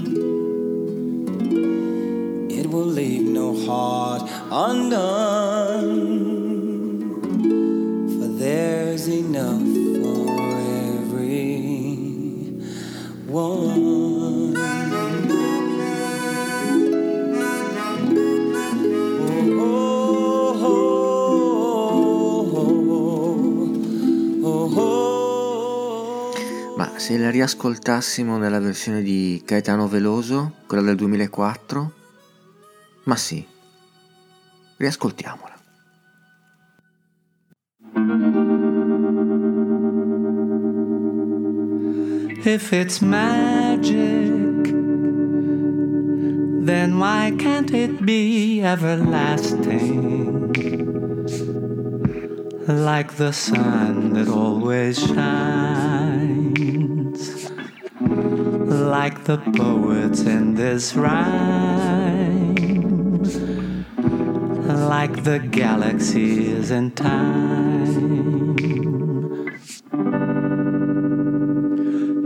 will 2.74 2.86
leave 2.86 3.22
no 3.22 3.54
heart 3.68 4.28
undone. 4.50 5.92
For 8.18 8.28
there's 8.40 9.08
enough 9.08 9.62
for 10.02 10.28
every 10.90 11.70
one. 13.28 13.92
Ma 26.76 26.98
se 26.98 27.18
la 27.20 27.30
riascoltassimo 27.30 28.38
nella 28.38 28.60
versione 28.60 29.04
di 29.04 29.44
Caetano 29.46 29.88
Veloso, 29.88 30.54
quella 30.66 30.82
del 30.82 30.96
2004, 30.96 32.02
ma 33.04 33.16
sì, 33.16 33.46
riascoltiamola. 34.78 35.52
If 42.46 42.74
it's 42.74 43.02
magic, 43.02 44.64
then 46.66 47.00
why 47.00 47.34
can't 47.38 47.72
it 47.74 48.06
be 48.06 48.62
everlasting? 48.62 50.02
Like 52.68 53.16
the 53.16 53.32
sun 53.32 54.14
that 54.14 54.28
always 54.28 55.00
shines, 55.00 56.42
like 58.02 59.24
the 59.24 59.38
poets 59.56 60.22
in 60.22 60.56
this 60.56 60.96
rhyme, 60.96 62.43
like 64.90 65.24
the 65.24 65.40
galaxies 65.40 66.70
in 66.72 66.92
time. 66.92 68.56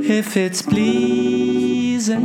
If 0.02 0.36
it's 0.38 0.62
pleasing, 0.62 2.18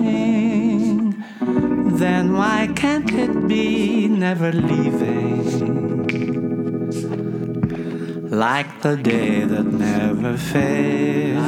then 1.98 2.32
why 2.32 2.70
can't 2.74 3.12
it 3.12 3.46
be 3.46 4.08
never 4.08 4.52
leaving? 4.52 5.22
Like 8.30 8.80
the 8.80 8.96
day 8.96 9.44
that 9.44 9.66
never 9.66 10.36
fails. 10.36 11.42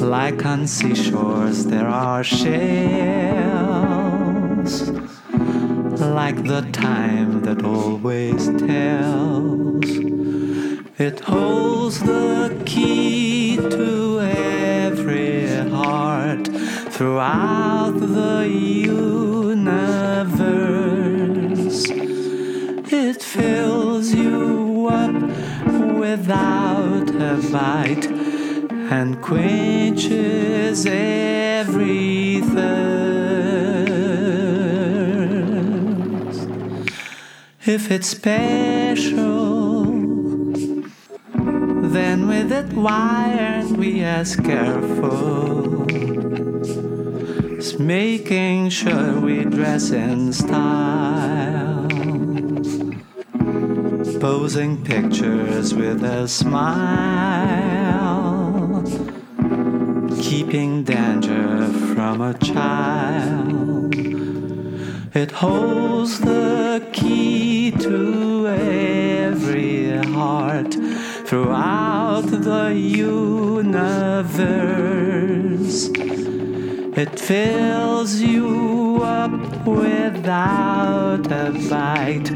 Like 0.00 0.44
on 0.44 0.66
seashores 0.66 1.66
there 1.66 1.88
are 1.88 2.24
shells. 2.24 3.81
Like 6.12 6.44
the 6.44 6.62
time 6.72 7.40
that 7.40 7.64
always 7.64 8.46
tells. 8.46 9.88
It 10.98 11.20
holds 11.20 12.00
the 12.00 12.62
key 12.66 13.56
to 13.56 14.20
every 14.20 15.46
heart 15.70 16.48
throughout 16.92 17.98
the 17.98 18.46
universe. 18.46 19.72
It 22.92 23.22
fills 23.22 24.12
you 24.12 24.88
up 24.88 25.14
without 25.98 27.08
a 27.08 27.40
bite 27.50 28.06
and 28.92 29.20
quenches 29.22 30.84
every 30.84 32.31
If 37.64 37.92
it's 37.92 38.08
special, 38.08 39.84
then 41.94 42.26
with 42.26 42.50
it, 42.50 42.72
why 42.72 43.36
aren't 43.38 43.76
we 43.76 44.00
as 44.00 44.34
careful? 44.34 45.86
It's 47.52 47.78
making 47.78 48.70
sure 48.70 49.20
we 49.20 49.44
dress 49.44 49.92
in 49.92 50.32
style, 50.32 51.86
posing 54.18 54.82
pictures 54.82 55.72
with 55.72 56.02
a 56.02 56.26
smile, 56.26 56.82
keeping 60.20 60.82
danger 60.82 61.68
from 61.94 62.22
a 62.22 62.34
child. 62.38 63.94
It 65.14 65.30
holds 65.30 66.20
the 66.20 66.88
to 67.82 68.46
every 68.46 69.96
heart 70.12 70.72
throughout 71.26 72.26
the 72.26 72.72
universe. 72.74 73.72
It 76.94 77.18
fills 77.18 78.20
you 78.20 79.00
up 79.02 79.66
without 79.66 81.26
a 81.32 81.50
bite 81.68 82.30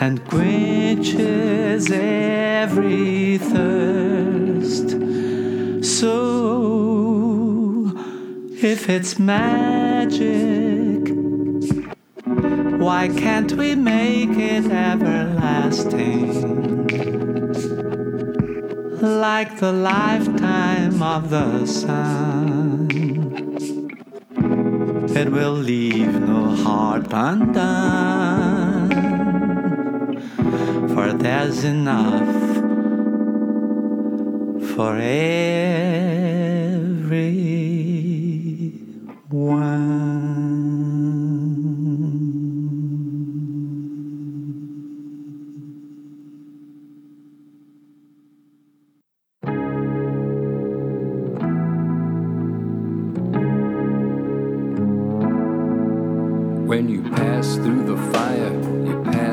and 0.00 0.24
quenches 0.28 1.90
every 1.90 3.38
thirst. 3.38 4.90
So, 5.84 6.12
if 8.62 8.88
it's 8.88 9.18
magic, 9.18 10.81
why 12.82 13.06
can't 13.06 13.52
we 13.52 13.76
make 13.76 14.36
it 14.36 14.66
everlasting? 14.66 16.26
Like 19.00 19.58
the 19.58 19.72
lifetime 19.72 21.00
of 21.00 21.30
the 21.30 21.64
sun, 21.66 22.88
it 25.14 25.30
will 25.30 25.52
leave 25.52 26.12
no 26.20 26.56
heart 26.64 27.06
undone, 27.12 28.90
for 30.88 31.12
there's 31.12 31.62
enough 31.62 32.34
for 34.74 34.96
everyone. 34.96 35.62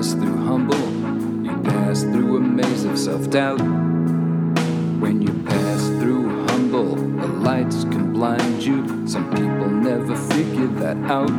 Pass 0.09 0.19
through 0.19 0.37
humble, 0.37 1.45
you 1.45 1.61
pass 1.61 2.01
through 2.01 2.37
a 2.37 2.39
maze 2.39 2.83
of 2.83 2.97
self 2.97 3.29
doubt. 3.29 3.59
When 3.59 5.21
you 5.21 5.31
pass 5.43 5.87
through 6.01 6.47
humble, 6.47 6.95
the 6.95 7.27
lights 7.27 7.83
can 7.83 8.13
blind 8.13 8.63
you. 8.63 9.07
Some 9.07 9.29
people 9.29 9.69
never 9.69 10.15
figure 10.15 10.67
that 10.81 10.97
out. 11.11 11.29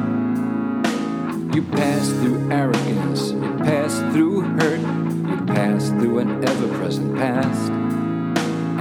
You 1.53 1.63
pass 1.63 2.11
through 2.11 2.49
arrogance, 2.53 3.33
you 3.33 3.57
pass 3.59 3.99
through 4.13 4.43
hurt, 4.43 4.81
you 4.81 5.47
pass 5.47 5.89
through 5.89 6.21
an 6.21 6.45
ever 6.45 6.69
present 6.79 7.17
past. 7.17 7.73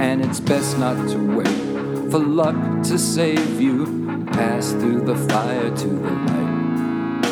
And 0.00 0.24
it's 0.24 0.38
best 0.38 0.78
not 0.78 1.08
to 1.08 1.36
wait 1.36 2.10
for 2.12 2.20
luck 2.20 2.54
to 2.84 2.96
save 2.96 3.60
you. 3.60 4.26
Pass 4.30 4.70
through 4.70 5.00
the 5.00 5.16
fire 5.16 5.76
to 5.76 5.88
the 5.88 6.10
light. 6.10 7.22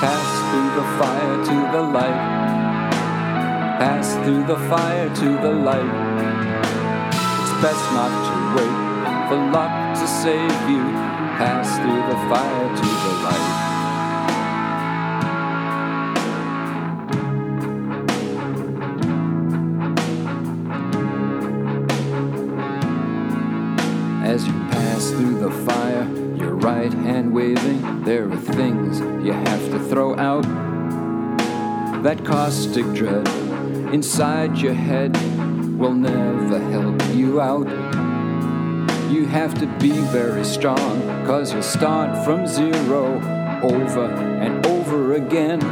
Pass 0.00 0.35
through 0.50 0.70
the 0.80 0.86
fire 0.98 1.36
to 1.44 1.56
the 1.76 1.82
light. 1.82 2.20
Pass 3.78 4.14
through 4.24 4.44
the 4.46 4.58
fire 4.68 5.08
to 5.14 5.28
the 5.44 5.52
light. 5.52 5.92
It's 7.42 7.54
best 7.62 7.84
not 7.92 8.12
to 8.26 8.34
wait 8.56 8.86
for 9.28 9.36
luck 9.50 9.94
to 9.98 10.06
save 10.06 10.70
you. 10.70 10.82
Pass 11.36 11.76
through 11.78 12.02
the 12.10 12.18
fire 12.30 12.68
to 12.76 12.86
the 13.04 13.12
light. 13.24 13.66
As 24.24 24.46
you 24.46 24.52
pass 24.70 25.10
through 25.10 25.38
the 25.38 25.50
fire, 25.50 26.08
your 26.36 26.54
right 26.54 26.92
hand 26.92 27.32
waving, 27.32 28.02
there 28.04 28.30
are 28.30 28.36
things 28.36 29.00
you 29.24 29.32
have 29.32 29.70
to 29.70 29.75
throw 29.96 30.14
out. 30.18 30.42
That 32.02 32.22
caustic 32.22 32.84
dread 32.92 33.26
inside 33.94 34.58
your 34.58 34.74
head 34.74 35.16
will 35.78 35.94
never 35.94 36.58
help 36.58 37.02
you 37.14 37.40
out. 37.40 37.66
You 39.10 39.24
have 39.24 39.54
to 39.54 39.66
be 39.78 39.92
very 40.12 40.44
strong, 40.44 41.00
cause 41.24 41.50
you'll 41.50 41.62
start 41.62 42.26
from 42.26 42.46
zero 42.46 43.06
over 43.62 44.04
and 44.44 44.66
over 44.66 45.14
again. 45.14 45.64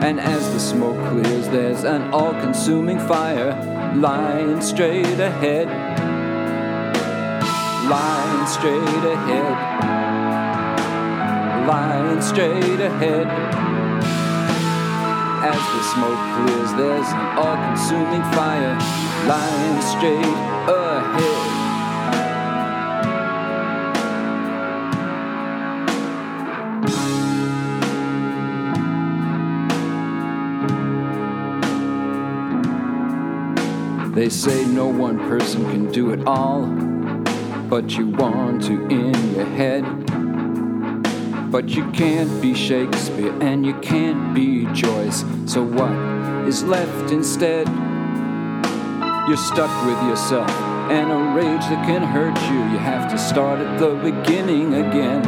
And 0.00 0.20
as 0.20 0.52
the 0.52 0.60
smoke 0.60 1.00
clears, 1.10 1.48
there's 1.48 1.82
an 1.82 2.14
all 2.14 2.34
consuming 2.34 3.00
fire 3.00 3.50
lying 3.96 4.60
straight 4.60 5.18
ahead. 5.18 5.66
Lying 7.90 8.46
straight 8.46 9.04
ahead. 9.12 9.99
Lying 12.10 12.22
straight 12.22 12.80
ahead. 12.80 13.26
As 15.46 15.54
the 15.54 15.82
smoke 15.94 16.18
clears, 16.34 16.72
there's 16.74 17.06
an 17.06 17.20
all 17.38 17.56
consuming 17.68 18.24
fire 18.32 18.74
lying 19.28 19.80
straight 19.80 20.36
ahead. 20.66 21.50
They 34.16 34.28
say 34.28 34.64
no 34.64 34.88
one 34.88 35.16
person 35.28 35.64
can 35.70 35.92
do 35.92 36.10
it 36.10 36.26
all, 36.26 36.66
but 37.68 37.96
you 37.96 38.08
want 38.08 38.64
to 38.64 38.88
in 38.88 39.34
your 39.36 39.46
head. 39.46 39.99
But 41.50 41.68
you 41.68 41.90
can't 41.90 42.40
be 42.40 42.54
Shakespeare 42.54 43.36
and 43.42 43.66
you 43.66 43.74
can't 43.80 44.32
be 44.32 44.66
Joyce, 44.72 45.24
so 45.46 45.64
what 45.64 45.90
is 46.46 46.62
left 46.62 47.10
instead? 47.10 47.66
You're 49.26 49.36
stuck 49.36 49.84
with 49.84 50.00
yourself 50.08 50.48
and 50.90 51.10
a 51.10 51.34
rage 51.34 51.62
that 51.62 51.84
can 51.86 52.02
hurt 52.02 52.40
you. 52.52 52.58
You 52.72 52.78
have 52.78 53.10
to 53.10 53.18
start 53.18 53.58
at 53.58 53.80
the 53.80 53.96
beginning 53.96 54.74
again. 54.74 55.26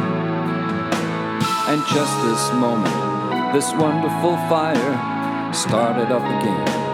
And 1.67 1.81
just 1.93 2.15
this 2.23 2.53
moment, 2.53 3.53
this 3.53 3.73
wonderful 3.73 4.37
fire 4.47 5.53
started 5.53 6.09
up 6.09 6.23
again. 6.23 6.92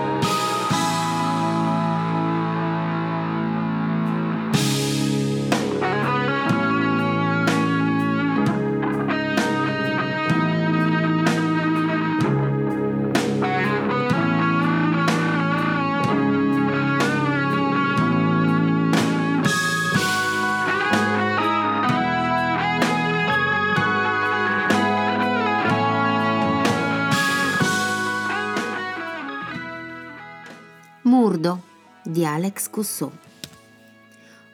Alex 32.80 32.98
Cousseau. 33.00 33.12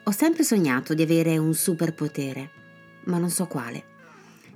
Ho 0.04 0.10
sempre 0.10 0.42
sognato 0.42 0.94
di 0.94 1.02
avere 1.02 1.38
un 1.38 1.54
superpotere, 1.54 2.50
ma 3.04 3.18
non 3.18 3.30
so 3.30 3.46
quale. 3.46 3.94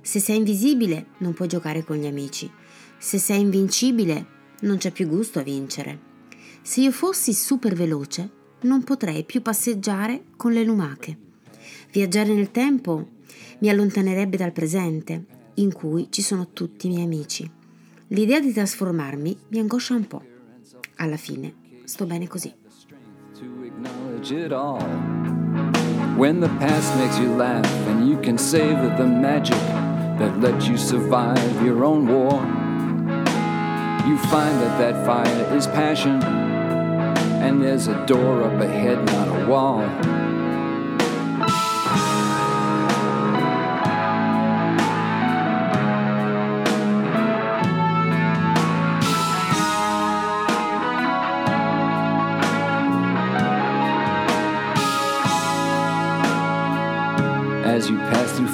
Se 0.01 0.19
sei 0.19 0.37
invisibile 0.37 1.07
non 1.17 1.33
puoi 1.33 1.47
giocare 1.47 1.83
con 1.83 1.95
gli 1.95 2.05
amici. 2.05 2.51
Se 2.97 3.17
sei 3.17 3.39
invincibile 3.39 4.39
non 4.61 4.77
c'è 4.77 4.91
più 4.91 5.07
gusto 5.07 5.39
a 5.39 5.43
vincere. 5.43 6.09
Se 6.61 6.81
io 6.81 6.91
fossi 6.91 7.33
super 7.33 7.73
veloce 7.73 8.29
non 8.61 8.83
potrei 8.83 9.23
più 9.23 9.41
passeggiare 9.41 10.25
con 10.35 10.51
le 10.51 10.63
lumache. 10.63 11.17
Viaggiare 11.91 12.33
nel 12.33 12.51
tempo 12.51 13.09
mi 13.59 13.69
allontanerebbe 13.69 14.37
dal 14.37 14.51
presente, 14.51 15.25
in 15.55 15.71
cui 15.71 16.07
ci 16.09 16.21
sono 16.21 16.51
tutti 16.51 16.87
i 16.87 16.89
miei 16.89 17.03
amici. 17.03 17.49
L'idea 18.07 18.39
di 18.39 18.51
trasformarmi 18.51 19.37
mi 19.49 19.59
angoscia 19.59 19.95
un 19.95 20.07
po'. 20.07 20.23
Alla 20.95 21.17
fine 21.17 21.53
sto 21.85 22.05
bene 22.05 22.27
così. 22.27 22.60
To 23.41 23.63
acknowledge 23.63 24.31
it 24.31 24.53
all. 24.53 24.81
When 26.15 26.41
the 26.41 26.49
past 26.59 26.95
makes 26.97 27.17
you 27.17 27.33
laugh 27.33 27.65
and 27.87 28.07
you 28.07 28.19
can 28.21 28.37
savor 28.37 28.95
the 28.95 29.07
magic 29.07 29.57
that 30.19 30.39
let 30.39 30.67
you 30.67 30.77
survive 30.77 31.65
your 31.65 31.83
own 31.83 32.05
war, 32.05 32.33
you 34.07 34.17
find 34.29 34.61
that 34.61 34.77
that 34.77 35.03
fire 35.07 35.57
is 35.57 35.65
passion 35.65 36.21
and 37.41 37.63
there's 37.63 37.87
a 37.87 38.05
door 38.05 38.43
up 38.43 38.61
ahead, 38.61 39.03
not 39.05 39.27
a 39.27 39.47
wall. 39.47 40.20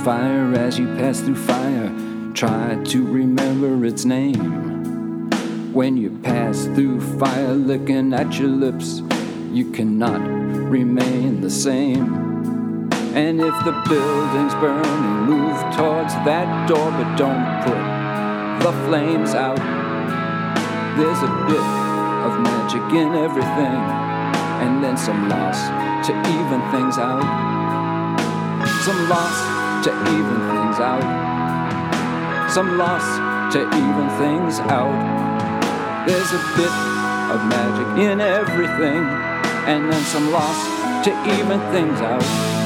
Fire, 0.08 0.54
as 0.54 0.80
you 0.80 0.88
pass 0.96 1.20
through 1.20 1.36
fire, 1.36 1.92
try 2.34 2.82
to 2.86 3.06
remember 3.06 3.86
its 3.86 4.06
name. 4.06 5.30
When 5.74 5.98
you 5.98 6.18
pass 6.24 6.64
through 6.64 7.02
fire, 7.20 7.52
looking 7.52 8.14
at 8.14 8.40
your 8.40 8.48
lips, 8.48 9.02
you 9.52 9.70
cannot 9.72 10.22
remain 10.72 11.42
the 11.42 11.50
same. 11.50 12.08
And 13.20 13.42
if 13.42 13.56
the 13.66 13.76
building's 13.90 14.56
burning, 14.64 15.26
move 15.28 15.60
towards 15.76 16.14
that 16.24 16.70
door, 16.70 16.90
but 16.90 17.18
don't 17.18 17.44
put 17.68 18.64
the 18.64 18.72
flames 18.88 19.36
out. 19.36 19.60
There's 20.96 21.20
a 21.20 21.34
bit 21.52 21.68
of 22.28 22.32
magic 22.48 22.96
in 22.96 23.12
everything, 23.14 23.82
and 24.64 24.82
then 24.82 24.96
some 24.96 25.28
loss 25.28 25.60
to 26.08 26.14
even 26.16 26.62
things 26.72 26.98
out. 26.98 27.28
Some 28.86 29.10
loss 29.10 29.57
to 29.84 29.92
even 29.92 30.40
things 30.52 30.80
out. 30.80 31.06
Some 32.50 32.78
loss 32.78 33.06
to 33.54 33.60
even 33.62 34.08
things 34.18 34.60
out. 34.60 34.98
There's 36.08 36.32
a 36.32 36.44
bit 36.58 36.74
of 37.34 37.40
magic 37.48 38.04
in 38.04 38.22
everything, 38.22 39.04
and 39.68 39.92
then 39.92 40.04
some 40.06 40.32
loss 40.32 41.04
to 41.06 41.12
even 41.38 41.60
things 41.72 42.00
out. 42.02 42.57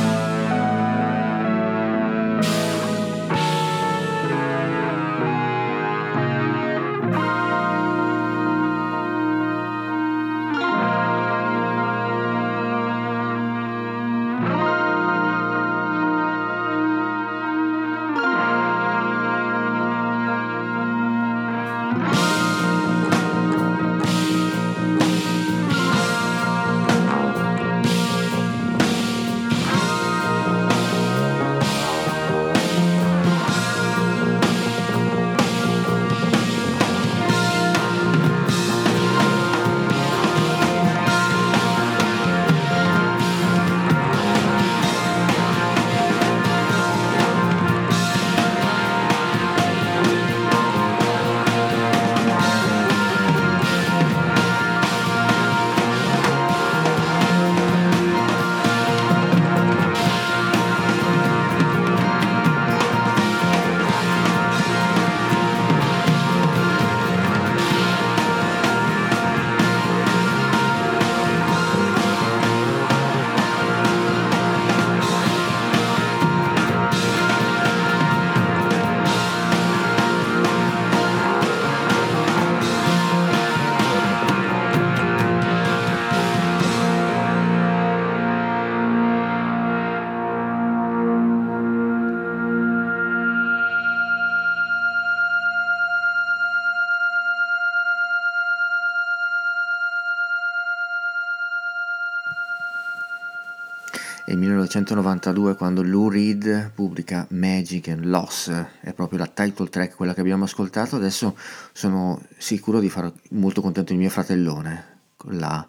1992 104.71 105.55
quando 105.55 105.83
Lou 105.83 106.07
Reed 106.07 106.71
pubblica 106.73 107.27
Magic 107.31 107.89
and 107.89 108.05
Loss, 108.05 108.49
è 108.79 108.93
proprio 108.93 109.19
la 109.19 109.27
title 109.27 109.67
track 109.67 109.95
quella 109.97 110.13
che 110.13 110.21
abbiamo 110.21 110.45
ascoltato, 110.45 110.95
adesso 110.95 111.35
sono 111.73 112.21
sicuro 112.37 112.79
di 112.79 112.89
fare 112.89 113.11
molto 113.31 113.59
contento 113.59 113.91
il 113.91 113.99
mio 113.99 114.09
fratellone 114.09 114.99
con 115.17 115.37
la 115.37 115.67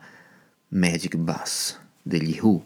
Magic 0.68 1.16
Bass 1.16 1.76
degli 2.00 2.38
Who. 2.40 2.62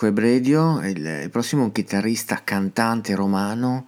Rocco 0.00 0.06
e 0.06 0.12
Bredio, 0.12 0.80
il, 0.80 1.20
il 1.24 1.28
prossimo 1.28 1.70
chitarrista 1.72 2.40
cantante 2.42 3.14
romano, 3.14 3.86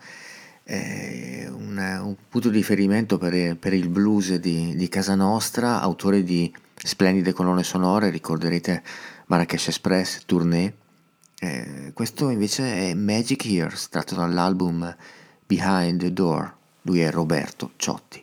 eh, 0.65 1.49
un, 1.51 1.79
un, 1.79 2.17
punto 2.29 2.51
di 2.51 2.59
riferimento 2.59 3.17
per, 3.17 3.57
per 3.57 3.73
il 3.73 3.89
blues 3.89 4.35
di, 4.35 4.77
di, 4.77 4.89
casa 4.89 5.15
nostra, 5.15 5.81
autore 5.81 6.23
di 6.23 6.55
splendide 6.75 7.33
colonne 7.33 7.63
sonore, 7.63 8.11
ricorderete 8.11 8.83
Marrakesh 9.27 9.69
Express, 9.69 10.25
Tournée. 10.27 10.75
Eh, 11.41 11.93
questo 11.95 12.29
invece 12.29 12.91
è 12.91 12.95
Magic 12.95 13.47
Years, 13.47 13.89
tratto 13.89 14.15
dall'album 14.15 14.95
Behind 15.47 15.99
the 15.99 16.13
Door, 16.13 16.55
lui 16.83 17.01
è 17.01 17.11
Roberto 17.11 17.73
Ciotti. 17.77 18.23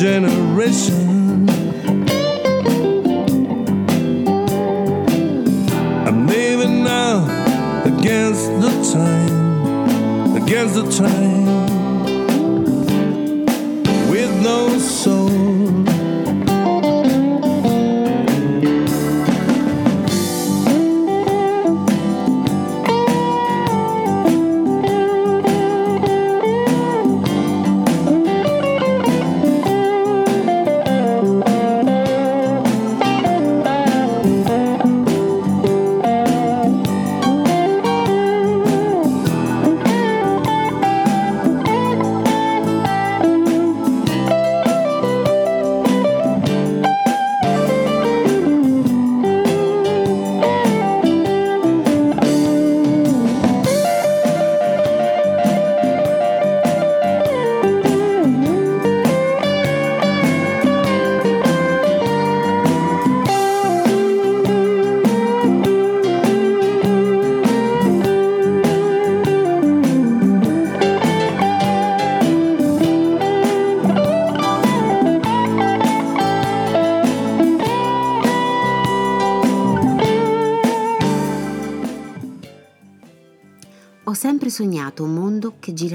generation. 0.00 1.46
I'm 6.08 6.26
living 6.26 6.82
now 6.82 7.26
against 7.84 8.46
the 8.62 8.70
time, 8.94 10.36
against 10.42 10.74
the 10.76 10.90
time, 10.90 11.69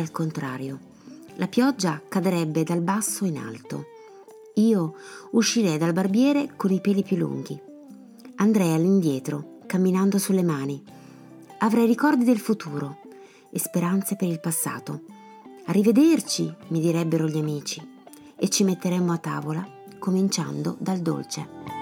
al 0.06 0.12
contrario. 0.12 0.80
La 1.38 1.48
pioggia 1.48 2.00
cadrebbe 2.08 2.64
dal 2.64 2.82
basso 2.82 3.26
in 3.26 3.38
alto. 3.38 3.86
Io 4.56 4.94
uscirei 5.32 5.80
dal 5.80 5.94
barbiere 5.94 6.54
con 6.56 6.72
i 6.72 6.80
peli 6.80 7.02
più 7.02 7.18
lunghi. 7.18 7.60
Andrei 8.36 8.74
all'indietro, 8.74 9.58
camminando 9.66 10.20
sulle 10.20 10.44
mani. 10.44 10.82
Avrei 11.60 11.88
ricordi 11.88 12.24
del 12.24 12.40
futuro 12.40 13.00
e 13.50 13.58
speranze 13.58 14.16
per 14.16 14.28
il 14.28 14.40
passato. 14.40 15.02
Arrivederci, 15.66 16.54
mi 16.68 16.80
direbbero 16.80 17.28
gli 17.28 17.38
amici, 17.38 17.82
e 18.36 18.50
ci 18.50 18.64
metteremmo 18.64 19.12
a 19.12 19.18
tavola, 19.18 19.68
cominciando 19.98 20.76
dal 20.80 21.00
dolce. 21.00 21.75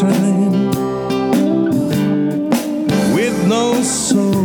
Time, 0.00 0.70
with 3.14 3.46
no 3.46 3.82
soul. 3.82 4.41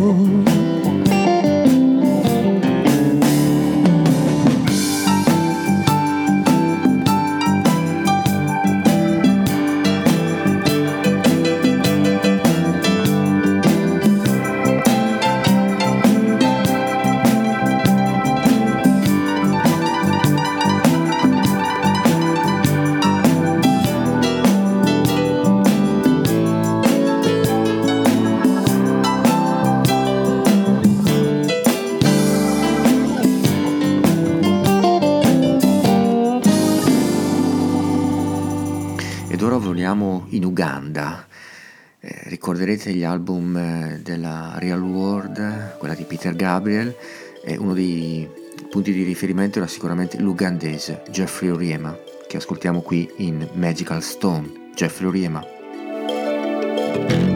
Ricorderete 42.77 42.93
gli 42.93 43.03
album 43.03 43.57
eh, 43.57 43.99
della 44.01 44.53
Real 44.57 44.81
World, 44.81 45.77
quella 45.77 45.95
di 45.95 46.03
Peter 46.03 46.35
Gabriel, 46.35 46.95
e 47.43 47.57
uno 47.57 47.73
dei 47.73 48.29
punti 48.69 48.93
di 48.93 49.03
riferimento 49.03 49.57
era 49.57 49.67
sicuramente 49.67 50.19
l'ugandese 50.19 51.01
Jeffrey 51.09 51.49
Oriema, 51.49 51.97
che 52.27 52.37
ascoltiamo 52.37 52.81
qui 52.81 53.09
in 53.17 53.47
Magical 53.53 54.01
Stone. 54.01 54.69
Jeffrey 54.75 55.07
Oriema. 55.07 57.26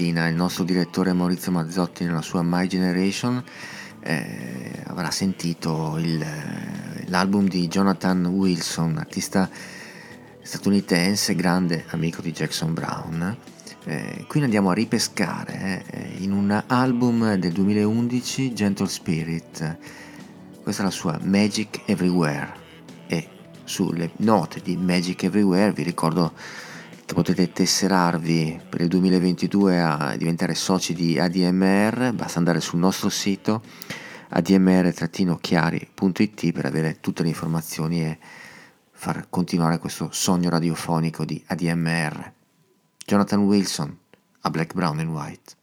Mattina 0.00 0.28
il 0.28 0.34
nostro 0.34 0.64
direttore 0.64 1.12
Maurizio 1.12 1.52
Mazzotti 1.52 2.04
nella 2.04 2.22
sua 2.22 2.40
My 2.42 2.66
Generation 2.66 3.44
eh, 4.00 4.82
avrà 4.86 5.10
sentito 5.10 5.98
il, 5.98 6.24
l'album 7.08 7.46
di 7.46 7.68
Jonathan 7.68 8.24
Wilson, 8.24 8.96
artista 8.96 9.50
statunitense, 10.40 11.34
grande 11.34 11.84
amico 11.88 12.22
di 12.22 12.32
Jackson 12.32 12.72
Brown. 12.72 13.36
Eh, 13.84 14.24
qui 14.26 14.42
andiamo 14.42 14.70
a 14.70 14.72
ripescare 14.72 15.84
eh, 15.90 16.14
in 16.20 16.32
un 16.32 16.62
album 16.68 17.34
del 17.34 17.52
2011, 17.52 18.54
Gentle 18.54 18.88
Spirit. 18.88 19.76
Questa 20.62 20.80
è 20.80 20.84
la 20.86 20.90
sua 20.90 21.18
Magic 21.22 21.82
Everywhere 21.84 22.54
e 23.06 23.28
sulle 23.64 24.12
note 24.16 24.62
di 24.62 24.78
Magic 24.78 25.24
Everywhere 25.24 25.72
vi 25.72 25.82
ricordo 25.82 26.32
potete 27.20 27.52
tesserarvi 27.52 28.62
per 28.70 28.80
il 28.80 28.88
2022 28.88 29.78
a 29.78 30.16
diventare 30.16 30.54
soci 30.54 30.94
di 30.94 31.18
ADMR, 31.18 32.14
basta 32.14 32.38
andare 32.38 32.60
sul 32.60 32.78
nostro 32.78 33.10
sito 33.10 33.62
admr-chiari.it 34.30 36.52
per 36.52 36.64
avere 36.64 36.96
tutte 37.00 37.22
le 37.22 37.28
informazioni 37.28 38.06
e 38.06 38.18
far 38.90 39.26
continuare 39.28 39.78
questo 39.78 40.08
sogno 40.12 40.48
radiofonico 40.48 41.26
di 41.26 41.44
ADMR. 41.46 42.32
Jonathan 43.04 43.40
Wilson 43.40 43.94
a 44.40 44.48
Black, 44.48 44.72
Brown 44.72 45.00
and 45.00 45.10
White. 45.10 45.58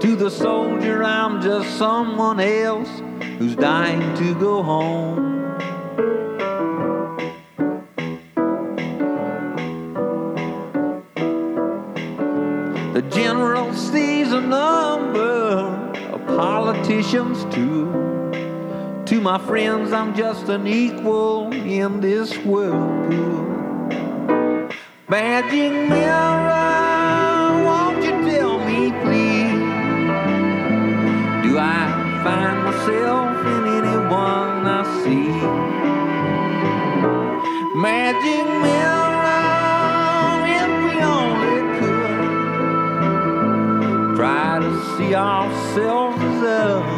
To 0.00 0.14
the 0.14 0.30
soldier, 0.30 1.02
I'm 1.02 1.42
just 1.42 1.76
someone 1.76 2.38
else 2.38 2.88
who's 3.38 3.56
dying 3.56 4.14
to 4.18 4.34
go 4.36 4.62
home. 4.62 5.38
The 12.94 13.02
general 13.10 13.74
sees 13.74 14.30
a 14.30 14.40
number 14.40 15.90
of 16.12 16.24
politicians 16.28 17.42
too. 17.52 17.90
To 19.06 19.20
my 19.20 19.38
friends, 19.46 19.92
I'm 19.92 20.14
just 20.14 20.48
an 20.48 20.68
equal 20.68 21.52
in 21.52 22.00
this 22.00 22.38
whirlpool. 22.38 23.46
Magic 25.08 25.72
mirror. 25.88 26.87
find 32.28 32.58
myself 32.64 33.36
in 33.54 33.62
anyone 33.78 34.60
I 34.78 34.82
see. 35.00 35.30
Magic 37.86 38.46
mirror, 38.64 39.54
if 40.58 40.70
we 40.84 40.92
only 41.18 41.60
could 41.78 42.16
try 44.16 44.50
to 44.64 44.70
see 44.96 45.12
ourselves. 45.14 46.18
as 46.22 46.42
others. 46.44 46.97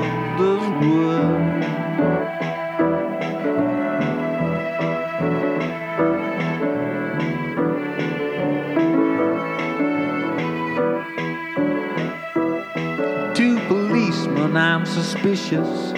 Suspicious. 15.10 15.92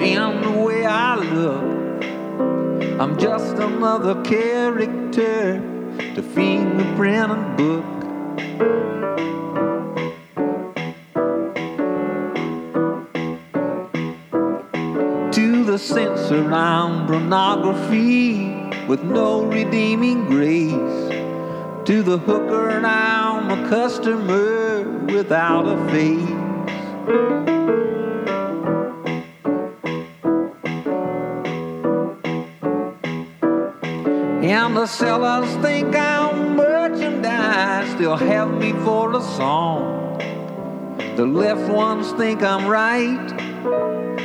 In 0.00 0.40
the 0.42 0.62
way 0.64 0.86
I 0.86 1.16
look. 1.16 2.04
I'm 3.00 3.18
just 3.18 3.56
another 3.56 4.22
character 4.22 5.60
to 6.14 6.22
fingerprint 6.22 7.32
and 7.32 7.56
book. 7.56 7.84
To 15.32 15.64
the 15.64 15.78
censor, 15.78 16.52
I'm 16.52 17.06
pornography 17.08 18.54
with 18.86 19.02
no 19.02 19.42
redeeming 19.42 20.26
grace. 20.26 21.10
To 21.86 22.02
the 22.04 22.18
hooker, 22.18 22.70
I'm 22.84 23.50
a 23.50 23.68
customer 23.68 24.84
without 25.06 25.66
a 25.66 25.76
face. 25.90 27.47
The 34.78 34.86
sellers 34.86 35.52
think 35.56 35.96
I'm 35.96 36.54
merchandise, 36.54 37.92
they'll 37.96 38.14
have 38.14 38.48
me 38.48 38.70
for 38.84 39.12
a 39.16 39.20
song. 39.20 40.18
The 41.16 41.26
left 41.26 41.68
ones 41.68 42.12
think 42.12 42.44
I'm 42.44 42.64
right, 42.68 43.26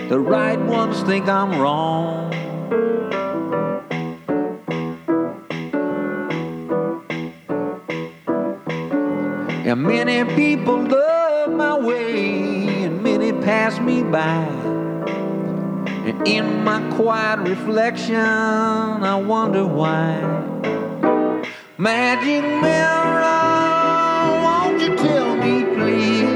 the 0.09 0.19
right 0.19 0.59
ones 0.59 1.01
think 1.01 1.27
I'm 1.27 1.59
wrong. 1.59 2.31
And 9.65 9.81
many 9.81 10.23
people 10.35 10.83
love 10.83 11.49
my 11.49 11.79
way, 11.79 12.83
and 12.83 13.01
many 13.01 13.31
pass 13.31 13.79
me 13.79 14.03
by. 14.03 14.82
In 16.25 16.63
my 16.63 16.79
quiet 16.95 17.39
reflection, 17.41 18.15
I 18.15 19.15
wonder 19.15 19.65
why. 19.67 20.21
Magic 21.77 22.43
mirror, 22.61 23.23
won't 24.41 24.81
you 24.81 24.95
tell 24.95 25.35
me, 25.35 25.65
please? 25.75 26.29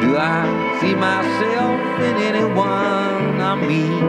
Do 0.00 0.16
I 0.16 0.78
see 0.80 0.94
myself 0.94 1.80
in 2.00 2.16
anyone 2.30 3.40
I 3.42 3.54
meet? 3.68 4.02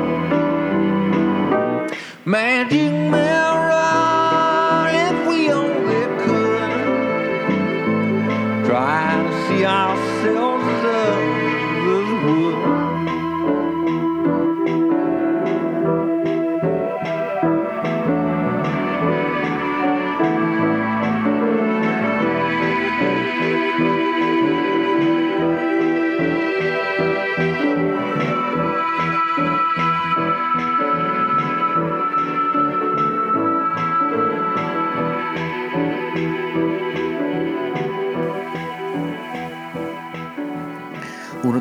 Magic 2.26 2.94
mirror, 2.94 3.49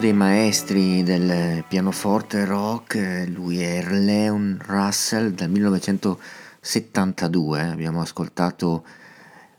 dei 0.09 0.17
maestri 0.17 1.03
del 1.03 1.65
pianoforte 1.69 2.47
rock, 2.47 2.95
eh, 2.95 3.27
lui 3.27 3.61
è 3.61 3.85
Leon 3.85 4.59
Russell 4.65 5.33
dal 5.33 5.51
1972, 5.51 7.61
abbiamo 7.61 8.01
ascoltato 8.01 8.87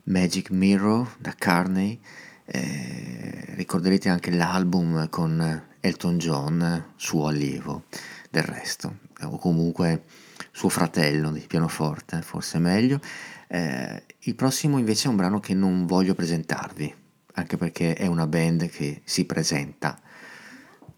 Magic 0.05 0.49
Mirror 0.49 1.17
da 1.19 1.35
Carney, 1.37 1.99
eh, 2.45 3.53
ricorderete 3.57 4.09
anche 4.09 4.31
l'album 4.31 5.07
con 5.09 5.65
Elton 5.81 6.17
John, 6.17 6.93
suo 6.95 7.27
allievo 7.27 7.83
del 8.31 8.41
resto, 8.41 8.97
o 9.21 9.37
comunque 9.37 10.05
suo 10.51 10.69
fratello 10.69 11.31
di 11.31 11.45
pianoforte, 11.47 12.23
forse 12.23 12.57
meglio. 12.57 12.99
Eh, 13.47 14.03
il 14.21 14.33
prossimo 14.33 14.79
invece 14.79 15.05
è 15.05 15.11
un 15.11 15.15
brano 15.15 15.39
che 15.39 15.53
non 15.53 15.85
voglio 15.85 16.15
presentarvi, 16.15 16.91
anche 17.33 17.55
perché 17.55 17.93
è 17.93 18.07
una 18.07 18.25
band 18.25 18.67
che 18.69 19.01
si 19.03 19.25
presenta 19.25 19.95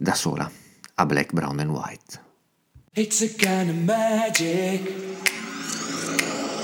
da 0.01 0.15
sola 0.15 0.51
a 0.97 1.05
Black, 1.05 1.31
Brown 1.31 1.59
and 1.59 1.73
White. 1.73 2.17
It's 2.95 3.21
a 3.21 3.29
kind 3.29 3.69
of 3.69 3.77
magic. 3.85 4.81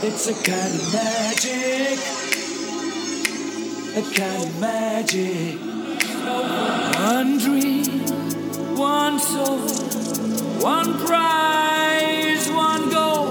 It's 0.04 0.28
a 0.28 0.34
kind 0.34 0.74
of 0.74 0.94
magic. 0.94 2.00
A 3.96 4.04
kind 4.16 4.44
of 4.44 4.60
magic. 4.60 5.60
One 7.00 7.38
dream, 7.38 8.06
one 8.76 9.20
soul, 9.20 9.60
one 10.62 10.98
prize, 11.06 12.50
one 12.52 12.90
goal, 12.90 13.28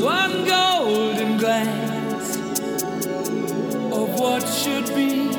one 0.00 0.44
golden 0.44 1.36
glance 1.36 2.36
of 3.96 4.20
what 4.20 4.42
should 4.48 4.86
be. 4.94 5.30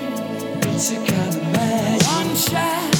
It's 0.75 0.91
a 0.91 0.97
kind 0.97 1.35
of 1.35 1.43
magic. 1.51 2.07
One 2.07 2.35
shot 2.35 2.90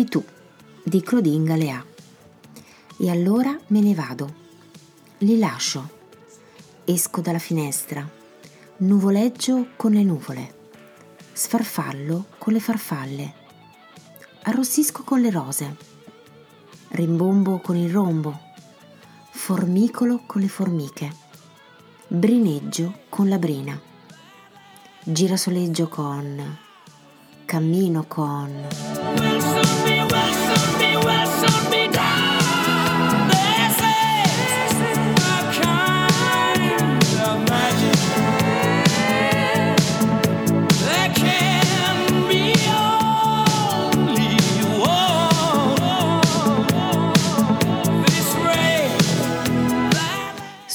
da 0.00 0.06
Titù 0.06 0.24
di 0.82 1.02
Claudine 1.02 1.44
Galea. 1.44 1.84
E 2.96 3.10
allora 3.10 3.58
me 3.68 3.80
ne 3.80 3.94
vado. 3.94 4.34
Li 5.18 5.38
lascio. 5.38 5.98
Esco 6.84 7.20
dalla 7.20 7.38
finestra. 7.38 8.08
Nuvoleggio 8.78 9.68
con 9.76 9.92
le 9.92 10.02
nuvole. 10.02 10.54
Sfarfallo 11.32 12.26
con 12.38 12.54
le 12.54 12.60
farfalle. 12.60 13.34
Arrossisco 14.42 15.02
con 15.04 15.20
le 15.20 15.30
rose. 15.30 15.76
Rimbombo 16.88 17.58
con 17.58 17.76
il 17.76 17.90
rombo. 17.90 18.38
Formicolo 19.32 20.22
con 20.26 20.40
le 20.40 20.48
formiche. 20.48 21.14
Brineggio 22.08 23.00
con 23.10 23.28
la 23.28 23.38
brina. 23.38 23.78
Girasoleggio 25.04 25.88
con... 25.88 26.58
Cammino 27.44 28.04
con... 28.04 29.19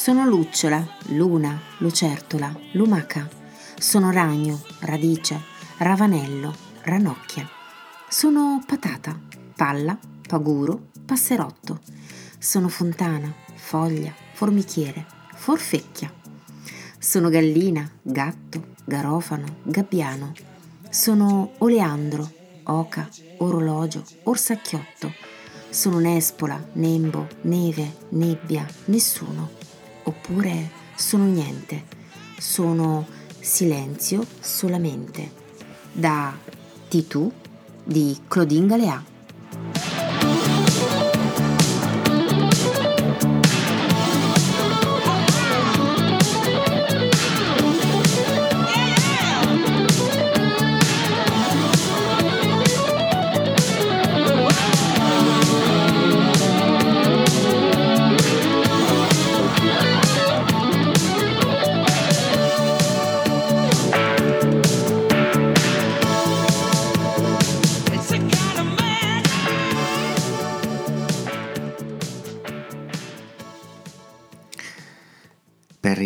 Sono 0.06 0.24
lucciola, 0.28 0.88
luna, 1.14 1.60
lucertola, 1.80 2.56
lumaca. 2.74 3.28
Sono 3.76 4.12
ragno, 4.12 4.62
radice, 4.82 5.42
ravanello, 5.78 6.54
ranocchia. 6.84 7.50
Sono 8.08 8.64
patata, 8.68 9.20
palla, 9.56 9.98
paguro, 10.28 10.90
passerotto. 11.04 11.80
Sono 12.38 12.68
fontana, 12.68 13.34
foglia, 13.56 14.14
formichiere, 14.34 15.08
forfecchia. 15.34 16.14
Sono 17.00 17.30
gallina, 17.30 17.90
gatto, 18.04 18.76
garofano, 18.86 19.56
gabbiano. 19.64 20.34
Sono 20.88 21.54
oleandro, 21.58 22.32
oca, 22.66 23.10
orologio, 23.38 24.06
orsacchiotto. 24.22 25.12
Sono 25.68 25.98
nespola, 25.98 26.64
nembo, 26.74 27.28
neve, 27.42 27.92
nebbia, 28.10 28.68
nessuno. 28.86 29.65
Oppure 30.06 30.70
sono 30.96 31.26
niente. 31.26 31.84
Sono 32.38 33.06
silenzio 33.40 34.26
solamente. 34.40 35.32
Da 35.92 36.36
Titù 36.88 37.32
di 37.84 38.20
Claudine 38.28 38.68
Galea. 38.68 39.04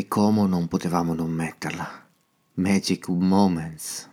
Como 0.10 0.48
non 0.48 0.68
potevamo 0.68 1.14
non 1.14 1.30
metterla. 1.30 1.88
Magic 2.56 3.08
Moments. 3.10 4.10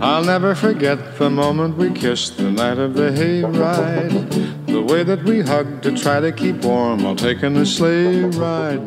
I'll 0.00 0.24
never 0.24 0.54
forget 0.54 0.98
the 1.18 1.30
moment 1.30 1.76
we 1.76 1.90
kissed 1.92 2.36
the 2.36 2.50
night 2.50 2.78
of 2.78 2.94
the 2.94 3.10
hayride. 3.10 4.66
The 4.66 4.82
way 4.82 5.02
that 5.04 5.22
we 5.22 5.40
hugged 5.40 5.82
to 5.82 5.92
try 5.92 6.20
to 6.20 6.32
keep 6.32 6.62
warm 6.64 7.02
while 7.02 7.14
taking 7.14 7.56
a 7.56 7.64
sleigh 7.64 8.28
ride. 8.36 8.82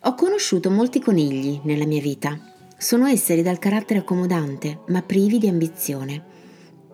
Ho 0.00 0.14
conosciuto 0.14 0.68
molti 0.70 1.00
conigli 1.00 1.60
nella 1.62 1.86
mia 1.86 2.00
vita. 2.00 2.36
Sono 2.76 3.06
esseri 3.06 3.42
dal 3.42 3.60
carattere 3.60 4.00
accomodante, 4.00 4.80
ma 4.88 5.00
privi 5.02 5.38
di 5.38 5.46
ambizione. 5.46 6.24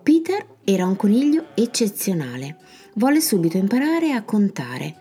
Peter 0.03 0.45
era 0.63 0.85
un 0.85 0.95
coniglio 0.95 1.47
eccezionale. 1.55 2.57
Volle 2.95 3.21
subito 3.21 3.57
imparare 3.57 4.11
a 4.11 4.23
contare. 4.23 4.95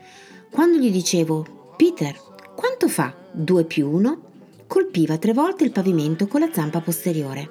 Quando 0.51 0.79
gli 0.79 0.91
dicevo, 0.91 1.75
Peter, 1.77 2.17
quanto 2.57 2.89
fa 2.89 3.15
2 3.33 3.65
più 3.65 3.91
1? 3.91 4.23
Colpiva 4.69 5.17
tre 5.17 5.33
volte 5.33 5.65
il 5.65 5.73
pavimento 5.73 6.27
con 6.27 6.41
la 6.41 6.53
zampa 6.53 6.83
posteriore. 6.83 7.49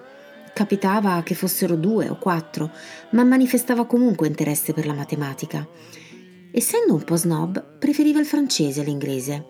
Capitava 0.53 1.23
che 1.23 1.33
fossero 1.33 1.75
due 1.75 2.07
o 2.09 2.19
quattro, 2.19 2.69
ma 3.11 3.23
manifestava 3.23 3.87
comunque 3.87 4.27
interesse 4.27 4.71
per 4.71 4.85
la 4.85 4.93
matematica. 4.93 5.67
Essendo 6.51 6.93
un 6.93 7.03
po' 7.03 7.15
snob, 7.15 7.79
preferiva 7.79 8.19
il 8.19 8.27
francese 8.27 8.81
all'inglese. 8.81 9.45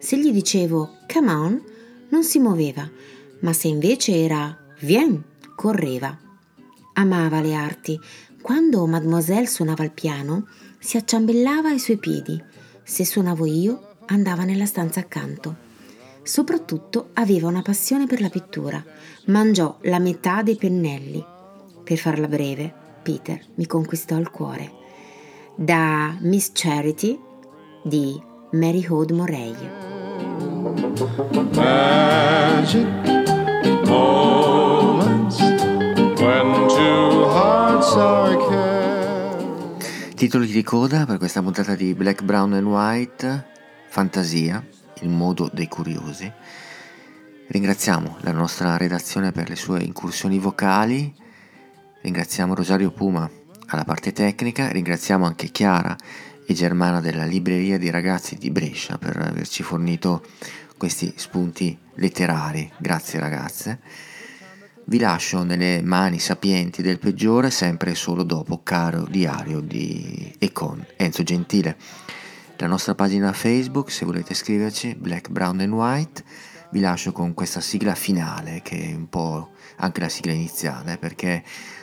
Se 0.00 0.18
gli 0.18 0.32
dicevo 0.32 0.98
come 1.06 1.32
on, 1.32 1.62
non 2.08 2.24
si 2.24 2.40
muoveva, 2.40 2.90
ma 3.42 3.52
se 3.52 3.68
invece 3.68 4.16
era 4.16 4.58
viens, 4.80 5.20
correva. 5.54 6.18
Amava 6.94 7.40
le 7.40 7.54
arti. 7.54 8.00
Quando 8.42 8.84
mademoiselle 8.88 9.46
suonava 9.46 9.84
il 9.84 9.92
piano, 9.92 10.48
si 10.80 10.96
acciambellava 10.96 11.68
ai 11.68 11.78
suoi 11.78 11.98
piedi. 11.98 12.42
Se 12.82 13.04
suonavo 13.04 13.46
io, 13.46 13.94
andava 14.06 14.42
nella 14.42 14.66
stanza 14.66 14.98
accanto. 14.98 15.70
Soprattutto 16.22 17.10
aveva 17.14 17.48
una 17.48 17.62
passione 17.62 18.06
per 18.06 18.20
la 18.20 18.28
pittura. 18.28 18.82
Mangiò 19.26 19.78
la 19.82 19.98
metà 19.98 20.42
dei 20.42 20.56
pennelli. 20.56 21.24
Per 21.82 21.98
farla 21.98 22.28
breve, 22.28 22.72
Peter 23.02 23.40
mi 23.56 23.66
conquistò 23.66 24.16
il 24.18 24.30
cuore. 24.30 24.72
Da 25.56 26.16
Miss 26.20 26.50
Charity 26.52 27.18
di 27.84 28.20
Mary 28.52 28.86
Hode 28.86 29.12
Morey. 29.12 29.54
Magic 31.54 32.86
moments 33.86 35.40
when 35.40 36.68
two 36.68 37.26
hearts 37.28 37.94
are. 37.96 38.22
Titoli 40.22 40.46
di 40.46 40.62
coda 40.62 41.04
per 41.04 41.18
questa 41.18 41.42
puntata 41.42 41.74
di 41.74 41.94
Black, 41.94 42.22
Brown 42.22 42.52
and 42.52 42.68
White, 42.68 43.44
Fantasia, 43.88 44.64
il 45.02 45.10
modo 45.10 45.50
dei 45.52 45.68
curiosi. 45.68 46.30
Ringraziamo 47.46 48.16
la 48.20 48.32
nostra 48.32 48.76
redazione 48.76 49.30
per 49.30 49.48
le 49.48 49.56
sue 49.56 49.82
incursioni 49.82 50.38
vocali, 50.38 51.14
ringraziamo 52.00 52.54
Rosario 52.54 52.90
Puma 52.90 53.30
alla 53.66 53.84
parte 53.84 54.12
tecnica, 54.12 54.70
ringraziamo 54.70 55.26
anche 55.26 55.50
Chiara 55.50 55.96
e 56.46 56.54
Germana 56.54 57.00
della 57.00 57.24
libreria 57.24 57.78
di 57.78 57.90
ragazzi 57.90 58.36
di 58.36 58.50
Brescia 58.50 58.98
per 58.98 59.16
averci 59.16 59.62
fornito 59.62 60.24
questi 60.76 61.12
spunti 61.16 61.78
letterari. 61.94 62.70
Grazie 62.78 63.20
ragazze. 63.20 63.80
Vi 64.84 64.98
lascio 64.98 65.44
nelle 65.44 65.80
mani 65.82 66.18
sapienti 66.18 66.82
del 66.82 66.98
peggiore 66.98 67.50
sempre 67.50 67.92
e 67.92 67.94
solo 67.94 68.24
dopo 68.24 68.62
Caro 68.64 69.06
Diario 69.08 69.60
di 69.60 70.34
e 70.38 70.50
con 70.52 70.84
Enzo 70.96 71.22
Gentile. 71.22 71.76
La 72.62 72.68
nostra 72.68 72.94
pagina 72.94 73.32
Facebook, 73.32 73.90
se 73.90 74.04
volete 74.04 74.34
scriverci, 74.34 74.94
Black, 74.94 75.30
Brown 75.30 75.58
and 75.58 75.72
White. 75.72 76.22
Vi 76.70 76.78
lascio 76.78 77.10
con 77.10 77.34
questa 77.34 77.60
sigla 77.60 77.96
finale, 77.96 78.60
che 78.62 78.90
è 78.90 78.94
un 78.94 79.08
po' 79.08 79.50
anche 79.78 80.00
la 80.00 80.08
sigla 80.08 80.30
iniziale, 80.30 80.96
perché 80.96 81.42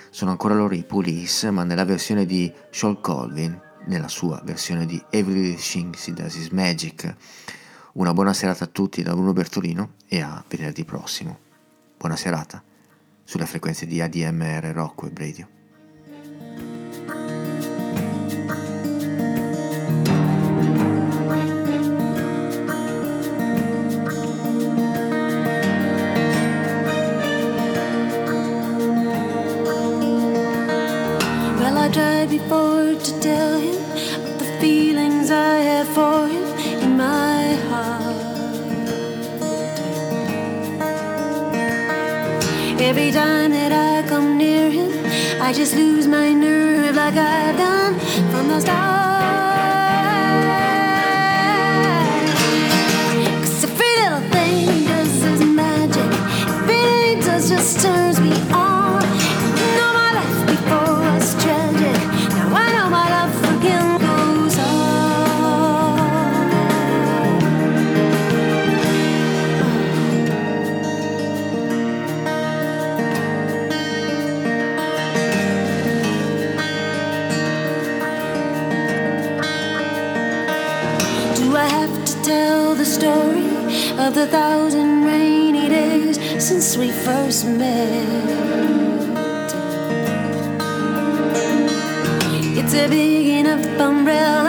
sono 0.10 0.32
ancora 0.32 0.54
loro 0.54 0.74
i 0.76 0.86
Police, 0.86 1.52
ma 1.52 1.66
nella 1.66 1.84
versione 1.84 2.26
di 2.26 2.50
Shawl 2.72 3.02
Colvin, 3.02 3.60
nella 3.88 4.08
sua 4.08 4.42
versione 4.46 4.86
di 4.86 5.04
Everything 5.10 5.94
She 5.94 6.14
Does 6.14 6.36
Is 6.36 6.48
Magic. 6.48 7.14
Una 7.96 8.14
buona 8.14 8.32
serata 8.32 8.64
a 8.64 8.68
tutti 8.68 9.04
da 9.04 9.12
Bruno 9.12 9.34
Bertolino 9.34 9.96
e 10.08 10.22
a 10.22 10.42
venerdì 10.48 10.86
prossimo. 10.86 11.40
Buona 11.98 12.16
serata 12.16 12.64
sulle 13.26 13.46
frequenze 13.46 13.86
di 13.86 14.00
ADMR 14.00 14.72
Rock 14.74 15.02
Web 15.02 15.18
Radio. 15.18 15.59
Before 32.30 32.94
to 32.94 33.20
tell 33.20 33.60
him 33.60 33.76
of 34.28 34.38
the 34.38 34.46
feelings 34.62 35.32
I 35.32 35.56
have 35.70 35.88
for 35.88 36.28
him 36.28 36.44
in 36.84 36.96
my 36.96 37.56
heart. 37.70 38.16
Every 42.80 43.12
time 43.12 43.52
that 43.52 43.72
I 43.72 44.08
come 44.08 44.38
near 44.38 44.70
him, 44.70 44.92
I 45.42 45.52
just 45.54 45.76
lose 45.76 46.08
my 46.08 46.32
nerve 46.32 46.96
like 46.96 47.16
I've 47.16 47.58
done 47.58 48.00
from 48.32 48.48
the 48.50 48.60
start. 48.60 49.00
every 53.62 53.68
little 53.80 54.22
thing 54.30 54.86
does 54.86 55.24
is 55.24 55.42
magic. 55.44 56.12
Does 57.26 57.50
just 57.50 57.82
turns 57.82 57.99
thousand 84.30 85.06
rainy 85.06 85.70
days 85.70 86.18
since 86.44 86.78
we 86.78 86.92
first 86.92 87.46
met? 87.46 88.06
It's 92.60 92.74
a 92.76 92.88
big 92.88 93.28
enough 93.40 93.66
umbrella, 93.80 94.49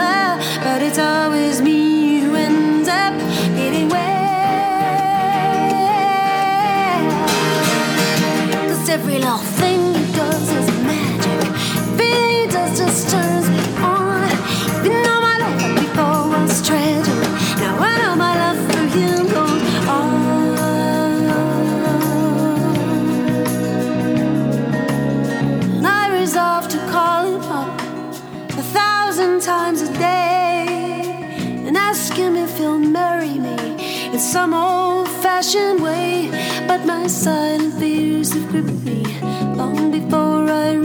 long 39.61 39.91
before 39.91 40.49
I 40.49 40.80